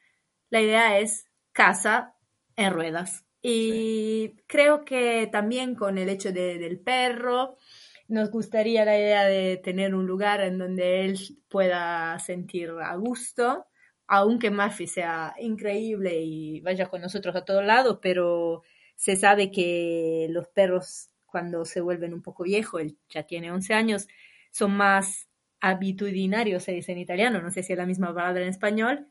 la 0.48 0.60
idea 0.60 0.98
es 0.98 1.26
casa 1.52 2.14
en 2.56 2.72
ruedas. 2.72 3.24
Y 3.42 4.36
creo 4.46 4.84
que 4.84 5.28
también 5.30 5.74
con 5.74 5.98
el 5.98 6.08
hecho 6.08 6.32
del 6.32 6.78
perro, 6.80 7.56
nos 8.08 8.30
gustaría 8.30 8.84
la 8.84 8.98
idea 8.98 9.24
de 9.24 9.56
tener 9.56 9.94
un 9.94 10.06
lugar 10.06 10.40
en 10.40 10.58
donde 10.58 11.04
él 11.04 11.18
pueda 11.48 12.18
sentir 12.18 12.70
a 12.82 12.96
gusto, 12.96 13.66
aunque 14.12 14.50
Murphy 14.50 14.88
sea 14.88 15.36
increíble 15.38 16.20
y 16.20 16.60
vaya 16.62 16.86
con 16.86 17.00
nosotros 17.00 17.36
a 17.36 17.44
todos 17.44 17.64
lados, 17.64 18.00
pero 18.02 18.64
se 18.96 19.14
sabe 19.14 19.52
que 19.52 20.26
los 20.30 20.48
perros 20.48 21.10
cuando 21.26 21.64
se 21.64 21.80
vuelven 21.80 22.12
un 22.12 22.20
poco 22.20 22.42
viejos, 22.42 22.80
él 22.80 22.98
ya 23.08 23.22
tiene 23.22 23.52
11 23.52 23.72
años, 23.72 24.08
son 24.50 24.72
más 24.72 25.28
habitudinarios, 25.60 26.64
se 26.64 26.72
dice 26.72 26.90
en 26.90 26.98
italiano, 26.98 27.40
no 27.40 27.52
sé 27.52 27.62
si 27.62 27.72
es 27.72 27.78
la 27.78 27.86
misma 27.86 28.12
palabra 28.12 28.42
en 28.42 28.48
español, 28.48 29.06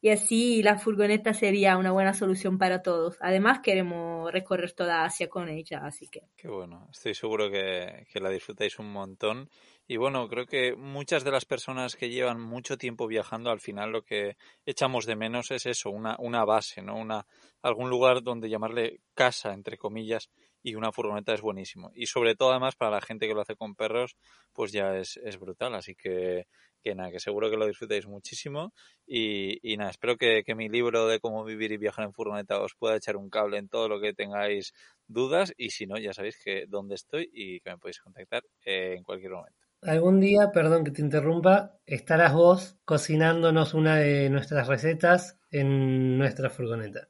y 0.00 0.10
así 0.10 0.62
la 0.62 0.78
furgoneta 0.78 1.34
sería 1.34 1.76
una 1.76 1.90
buena 1.90 2.14
solución 2.14 2.56
para 2.56 2.80
todos. 2.82 3.16
Además, 3.20 3.58
queremos 3.60 4.30
recorrer 4.30 4.70
toda 4.70 5.04
Asia 5.04 5.28
con 5.28 5.48
ella, 5.48 5.80
así 5.84 6.06
que. 6.06 6.28
Qué 6.36 6.46
bueno, 6.46 6.88
estoy 6.92 7.14
seguro 7.14 7.50
que, 7.50 8.06
que 8.12 8.20
la 8.20 8.30
disfrutáis 8.30 8.78
un 8.78 8.92
montón. 8.92 9.48
Y 9.86 9.98
bueno, 9.98 10.28
creo 10.28 10.46
que 10.46 10.74
muchas 10.76 11.24
de 11.24 11.30
las 11.30 11.44
personas 11.44 11.94
que 11.96 12.08
llevan 12.08 12.40
mucho 12.40 12.78
tiempo 12.78 13.06
viajando, 13.06 13.50
al 13.50 13.60
final 13.60 13.92
lo 13.92 14.02
que 14.02 14.36
echamos 14.64 15.04
de 15.04 15.16
menos 15.16 15.50
es 15.50 15.66
eso, 15.66 15.90
una, 15.90 16.16
una 16.18 16.44
base, 16.44 16.80
¿no? 16.80 16.96
Una, 16.96 17.26
algún 17.60 17.90
lugar 17.90 18.22
donde 18.22 18.48
llamarle 18.48 19.00
casa, 19.14 19.52
entre 19.52 19.76
comillas, 19.76 20.30
y 20.62 20.74
una 20.74 20.90
furgoneta 20.90 21.34
es 21.34 21.42
buenísimo. 21.42 21.90
Y 21.94 22.06
sobre 22.06 22.34
todo, 22.34 22.50
además, 22.52 22.76
para 22.76 22.92
la 22.92 23.02
gente 23.02 23.28
que 23.28 23.34
lo 23.34 23.42
hace 23.42 23.56
con 23.56 23.74
perros, 23.74 24.16
pues 24.54 24.72
ya 24.72 24.96
es, 24.96 25.18
es 25.18 25.38
brutal. 25.38 25.74
Así 25.74 25.94
que 25.94 26.46
que 26.84 26.94
nada, 26.94 27.10
que 27.10 27.18
seguro 27.18 27.50
que 27.50 27.56
lo 27.56 27.66
disfrutéis 27.66 28.06
muchísimo 28.06 28.72
y, 29.06 29.58
y 29.62 29.76
nada, 29.78 29.90
espero 29.90 30.16
que, 30.16 30.44
mi 30.54 30.68
libro 30.68 31.06
de 31.08 31.18
cómo 31.18 31.42
vivir 31.44 31.72
y 31.72 31.78
viajar 31.78 32.04
en 32.04 32.12
furgoneta 32.12 32.60
os 32.60 32.74
pueda 32.74 32.96
echar 32.96 33.16
un 33.16 33.30
cable 33.30 33.56
en 33.58 33.68
todo 33.68 33.88
lo 33.88 34.00
que 34.00 34.12
tengáis 34.12 34.72
dudas 35.06 35.52
y 35.56 35.70
si 35.70 35.86
no, 35.86 35.98
ya 35.98 36.12
sabéis 36.12 36.38
que 36.44 36.66
dónde 36.68 36.94
estoy 36.96 37.30
y 37.32 37.60
que 37.60 37.70
me 37.70 37.78
podéis 37.78 38.00
contactar 38.00 38.42
en 38.64 39.02
cualquier 39.02 39.32
momento. 39.32 39.63
Algún 39.84 40.18
día, 40.18 40.50
perdón 40.50 40.82
que 40.82 40.90
te 40.90 41.02
interrumpa, 41.02 41.78
estarás 41.84 42.32
vos 42.32 42.78
cocinándonos 42.86 43.74
una 43.74 43.96
de 43.96 44.30
nuestras 44.30 44.66
recetas 44.66 45.38
en 45.50 46.16
nuestra 46.16 46.48
furgoneta. 46.48 47.08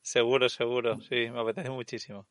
seguro, 0.00 0.48
seguro, 0.48 0.98
sí, 1.02 1.28
me 1.30 1.40
apetece 1.40 1.68
muchísimo. 1.68 2.26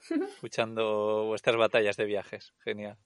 Escuchando 0.34 1.26
vuestras 1.26 1.56
batallas 1.56 1.96
de 1.96 2.06
viajes, 2.06 2.54
genial. 2.64 2.98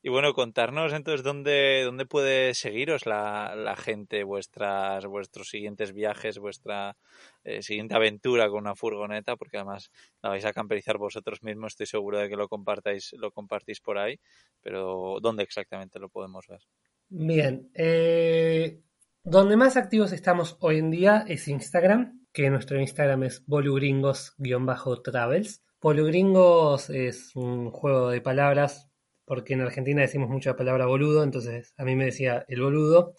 Y 0.00 0.10
bueno, 0.10 0.32
contarnos 0.32 0.92
entonces 0.92 1.24
dónde, 1.24 1.82
dónde 1.84 2.06
puede 2.06 2.54
seguiros 2.54 3.04
la, 3.04 3.56
la 3.56 3.74
gente, 3.74 4.22
vuestras, 4.22 5.04
vuestros 5.06 5.48
siguientes 5.48 5.92
viajes, 5.92 6.38
vuestra 6.38 6.96
eh, 7.42 7.62
siguiente 7.62 7.96
aventura 7.96 8.48
con 8.48 8.60
una 8.60 8.76
furgoneta, 8.76 9.34
porque 9.36 9.56
además 9.56 9.90
la 10.22 10.28
vais 10.30 10.44
a 10.44 10.52
camperizar 10.52 10.98
vosotros 10.98 11.42
mismos, 11.42 11.72
estoy 11.72 11.86
seguro 11.86 12.18
de 12.18 12.28
que 12.28 12.36
lo 12.36 12.48
compartáis, 12.48 13.12
lo 13.18 13.32
compartís 13.32 13.80
por 13.80 13.98
ahí, 13.98 14.20
pero 14.60 15.16
¿dónde 15.20 15.42
exactamente 15.42 15.98
lo 15.98 16.08
podemos 16.08 16.46
ver? 16.46 16.60
Bien, 17.08 17.68
eh, 17.74 18.80
donde 19.24 19.56
más 19.56 19.76
activos 19.76 20.12
estamos 20.12 20.58
hoy 20.60 20.78
en 20.78 20.92
día 20.92 21.24
es 21.26 21.48
Instagram, 21.48 22.24
que 22.32 22.50
nuestro 22.50 22.80
Instagram 22.80 23.24
es 23.24 23.44
bolugringos-travels. 23.46 25.64
Bolugringos 25.80 26.90
es 26.90 27.34
un 27.34 27.70
juego 27.70 28.10
de 28.10 28.20
palabras 28.20 28.87
porque 29.28 29.52
en 29.52 29.60
Argentina 29.60 30.00
decimos 30.00 30.30
mucho 30.30 30.50
la 30.50 30.56
palabra 30.56 30.86
boludo, 30.86 31.22
entonces 31.22 31.74
a 31.76 31.84
mí 31.84 31.94
me 31.94 32.06
decía 32.06 32.46
el 32.48 32.62
boludo 32.62 33.14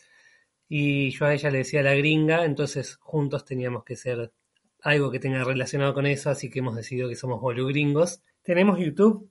y 0.68 1.12
yo 1.12 1.26
a 1.26 1.34
ella 1.34 1.52
le 1.52 1.60
decía 1.60 1.84
la 1.84 1.94
gringa, 1.94 2.46
entonces 2.46 2.96
juntos 2.96 3.46
teníamos 3.46 3.84
que 3.84 3.96
ser 3.96 4.32
algo 4.82 5.12
que 5.12 5.20
tenga 5.20 5.44
relacionado 5.44 5.94
con 5.94 6.08
eso, 6.08 6.32
así 6.32 6.50
que 6.50 6.60
hemos 6.60 6.76
decidido 6.76 7.10
que 7.10 7.16
somos 7.16 7.40
bolugringos. 7.40 8.24
Tenemos 8.42 8.80
YouTube, 8.80 9.30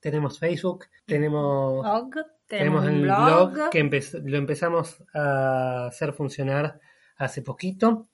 tenemos 0.00 0.38
Facebook, 0.38 0.86
tenemos, 1.04 1.82
blog, 1.82 2.26
tenemos, 2.46 2.86
el 2.86 3.02
blog, 3.02 3.70
que 3.70 3.82
lo 4.24 4.36
empezamos 4.36 5.02
a 5.14 5.86
hacer 5.86 6.12
funcionar 6.12 6.80
hace 7.16 7.42
poquito. 7.42 8.08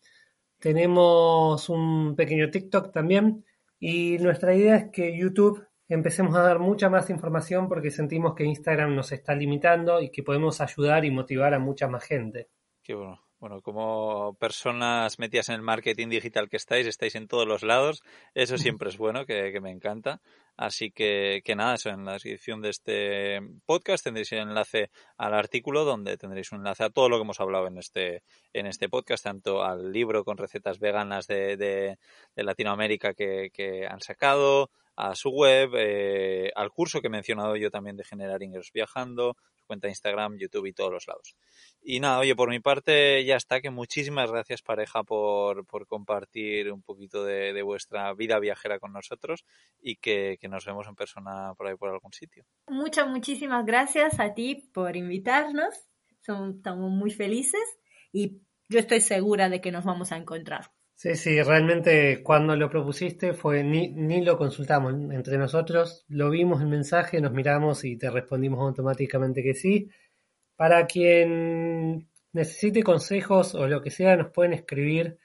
Tenemos 0.59 1.68
un 1.68 2.14
pequeño 2.14 2.51
TikTok 2.51 2.92
también 2.92 3.44
y 3.81 4.18
nuestra 4.18 4.55
idea 4.55 4.77
es 4.77 4.90
que 4.90 5.16
YouTube 5.16 5.66
empecemos 5.92 6.35
a 6.37 6.42
dar 6.42 6.59
mucha 6.59 6.88
más 6.88 7.11
información 7.11 7.68
porque 7.68 7.90
sentimos 7.90 8.35
que 8.35 8.44
Instagram 8.44 8.94
nos 8.94 9.12
está 9.12 9.35
limitando 9.35 10.00
y 10.00 10.11
que 10.11 10.22
podemos 10.22 10.61
ayudar 10.61 11.05
y 11.05 11.11
motivar 11.11 11.55
a 11.55 11.59
mucha 11.59 11.88
más 11.88 12.05
gente. 12.05 12.48
Qué 12.83 12.94
bueno. 12.94 13.20
Bueno, 13.42 13.61
como 13.61 14.37
personas 14.38 15.18
metidas 15.18 15.48
en 15.48 15.57
el 15.57 15.62
marketing 15.62 16.09
digital 16.11 16.48
que 16.48 16.57
estáis, 16.57 16.87
estáis 16.87 17.16
en 17.16 17.26
todos 17.26 17.44
los 17.44 17.64
lados. 17.64 18.05
Eso 18.35 18.57
siempre 18.78 18.88
es 18.88 18.96
bueno, 18.98 19.26
que, 19.26 19.59
me 19.61 19.72
encanta. 19.72 20.20
Así 20.57 20.92
que, 20.92 21.42
que, 21.44 21.57
nada, 21.57 21.74
eso 21.74 21.90
en 21.90 22.05
la 22.05 22.12
descripción 22.12 22.62
de 22.62 22.70
este 22.70 23.40
podcast 23.66 24.05
tendréis 24.05 24.31
el 24.31 24.42
enlace 24.42 24.90
al 25.16 25.35
artículo 25.35 25.85
donde 25.85 26.16
tendréis 26.16 26.52
un 26.52 26.59
enlace 26.59 26.85
a 26.85 26.90
todo 26.90 27.09
lo 27.09 27.16
que 27.16 27.22
hemos 27.22 27.40
hablado 27.40 27.66
en 27.66 27.78
este, 27.78 28.22
en 28.52 28.66
este 28.66 28.88
podcast, 28.88 29.24
tanto 29.24 29.64
al 29.64 29.90
libro 29.90 30.24
con 30.24 30.37
recetas 30.37 30.78
veganas 30.78 31.26
de, 31.26 31.57
de, 31.57 31.98
Latinoamérica 32.37 33.12
que, 33.12 33.50
que 33.52 33.88
han 33.88 34.00
sacado, 34.00 34.70
a 35.03 35.17
su 35.17 35.31
web, 35.31 35.73
eh, 35.77 36.53
al 36.55 36.71
curso 36.71 37.01
que 37.01 37.09
he 37.09 37.11
mencionado 37.11 37.57
yo 37.57 37.71
también 37.71 37.97
de 37.97 38.05
generar 38.05 38.41
ingresos 38.41 38.71
viajando, 38.73 39.37
su 39.57 39.67
cuenta 39.67 39.88
de 39.88 39.93
Instagram, 39.93 40.38
YouTube 40.38 40.67
y 40.67 40.73
todos 40.73 40.93
los 40.93 41.09
lados. 41.09 41.35
Y 41.83 41.99
nada, 41.99 42.21
oye, 42.21 42.37
por 42.37 42.51
mi 42.51 42.61
parte 42.61 43.25
ya 43.25 43.35
está, 43.35 43.61
que 43.61 43.71
muchísimas 43.71 44.31
gracias 44.31 44.62
pareja 44.62 45.03
por, 45.03 45.67
por 45.67 45.88
compartir 45.88 46.71
un 46.71 46.83
poquito 46.83 47.25
de, 47.25 47.61
vuestra 47.62 48.12
vida 48.15 48.38
viajera 48.38 48.79
con 48.79 48.93
nosotros 48.93 49.45
y 49.81 49.97
que, 49.97 50.38
que, 50.41 50.49
nos 50.49 50.65
vemos 50.65 50.87
en 50.87 50.95
persona 50.95 51.53
por 51.57 51.67
ahí 51.67 51.75
por 51.75 51.88
algún 51.88 52.12
sitio. 52.12 52.45
Muchas, 52.69 53.09
muchísimas 53.09 53.67
gracias 53.67 54.21
a 54.21 54.35
ti 54.35 54.71
por 54.73 54.97
invitarnos, 54.97 55.75
Somos, 56.21 56.57
estamos 56.57 56.91
muy 56.91 57.11
felices 57.11 57.79
y 58.12 58.41
yo 58.69 58.79
estoy 58.79 59.01
segura 59.01 59.49
de 59.49 59.61
que 59.61 59.73
nos 59.73 59.85
vamos 59.85 60.12
a 60.12 60.17
encontrar. 60.17 60.71
Sí, 61.03 61.17
sí, 61.17 61.43
realmente 61.43 62.23
cuando 62.23 62.55
lo 62.55 62.71
propusiste 62.71 63.35
fue 63.35 63.65
ni, 63.65 63.88
ni 63.88 64.25
lo 64.25 64.38
consultamos 64.38 64.95
entre 65.12 65.37
nosotros, 65.37 66.05
lo 66.07 66.31
vimos 66.31 66.61
el 66.62 66.69
mensaje, 66.69 67.21
nos 67.21 67.33
miramos 67.33 67.85
y 67.85 67.97
te 67.99 68.09
respondimos 68.09 68.61
automáticamente 68.61 69.43
que 69.43 69.55
sí. 69.55 69.91
Para 70.55 70.87
quien 70.87 72.09
necesite 72.33 72.85
consejos 72.85 73.57
o 73.57 73.67
lo 73.67 73.83
que 73.83 73.91
sea, 73.91 74.17
nos 74.17 74.31
pueden 74.31 74.53
escribir 74.53 75.19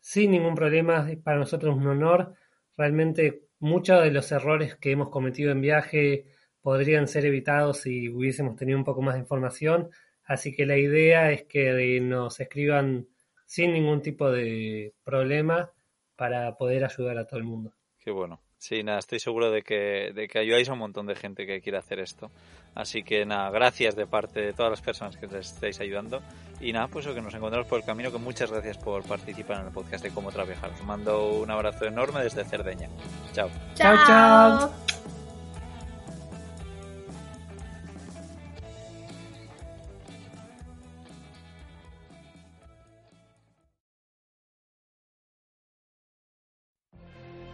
sin 0.00 0.32
ningún 0.32 0.56
problema, 0.56 1.08
para 1.22 1.38
nosotros 1.38 1.76
es 1.76 1.80
un 1.80 1.86
honor. 1.86 2.34
Realmente 2.76 3.42
muchos 3.60 4.02
de 4.02 4.10
los 4.10 4.32
errores 4.32 4.74
que 4.74 4.90
hemos 4.90 5.10
cometido 5.10 5.52
en 5.52 5.60
viaje 5.60 6.24
podrían 6.60 7.06
ser 7.06 7.24
evitados 7.24 7.82
si 7.82 8.08
hubiésemos 8.08 8.56
tenido 8.56 8.78
un 8.78 8.84
poco 8.84 9.00
más 9.00 9.14
de 9.14 9.20
información. 9.20 9.90
Así 10.24 10.52
que 10.52 10.66
la 10.66 10.76
idea 10.76 11.30
es 11.30 11.44
que 11.44 12.00
nos 12.00 12.40
escriban 12.40 13.06
sin 13.50 13.72
ningún 13.72 14.00
tipo 14.00 14.30
de 14.30 14.94
problema 15.02 15.72
para 16.14 16.56
poder 16.56 16.84
ayudar 16.84 17.18
a 17.18 17.26
todo 17.26 17.40
el 17.40 17.46
mundo. 17.46 17.72
Qué 17.98 18.12
bueno. 18.12 18.40
Sí, 18.58 18.84
nada, 18.84 19.00
estoy 19.00 19.18
seguro 19.18 19.50
de 19.50 19.62
que, 19.62 20.12
de 20.14 20.28
que 20.28 20.38
ayudáis 20.38 20.68
a 20.68 20.74
un 20.74 20.78
montón 20.78 21.06
de 21.06 21.16
gente 21.16 21.46
que 21.46 21.60
quiere 21.60 21.76
hacer 21.76 21.98
esto. 21.98 22.30
Así 22.76 23.02
que 23.02 23.26
nada, 23.26 23.50
gracias 23.50 23.96
de 23.96 24.06
parte 24.06 24.40
de 24.40 24.52
todas 24.52 24.70
las 24.70 24.80
personas 24.80 25.16
que 25.16 25.26
les 25.26 25.52
estáis 25.52 25.80
ayudando. 25.80 26.22
Y 26.60 26.72
nada, 26.72 26.86
pues 26.86 27.06
eso 27.06 27.14
que 27.14 27.22
nos 27.22 27.34
encontramos 27.34 27.66
por 27.66 27.80
el 27.80 27.84
camino, 27.84 28.12
que 28.12 28.18
muchas 28.18 28.52
gracias 28.52 28.78
por 28.78 29.02
participar 29.02 29.60
en 29.60 29.66
el 29.66 29.72
podcast 29.72 30.04
de 30.04 30.10
Cómo 30.10 30.30
Trabajar. 30.30 30.70
Os 30.70 30.84
mando 30.84 31.32
un 31.32 31.50
abrazo 31.50 31.86
enorme 31.86 32.22
desde 32.22 32.44
Cerdeña. 32.44 32.88
Chao. 33.32 33.50
Chao, 33.74 33.96
chao. 34.06 34.89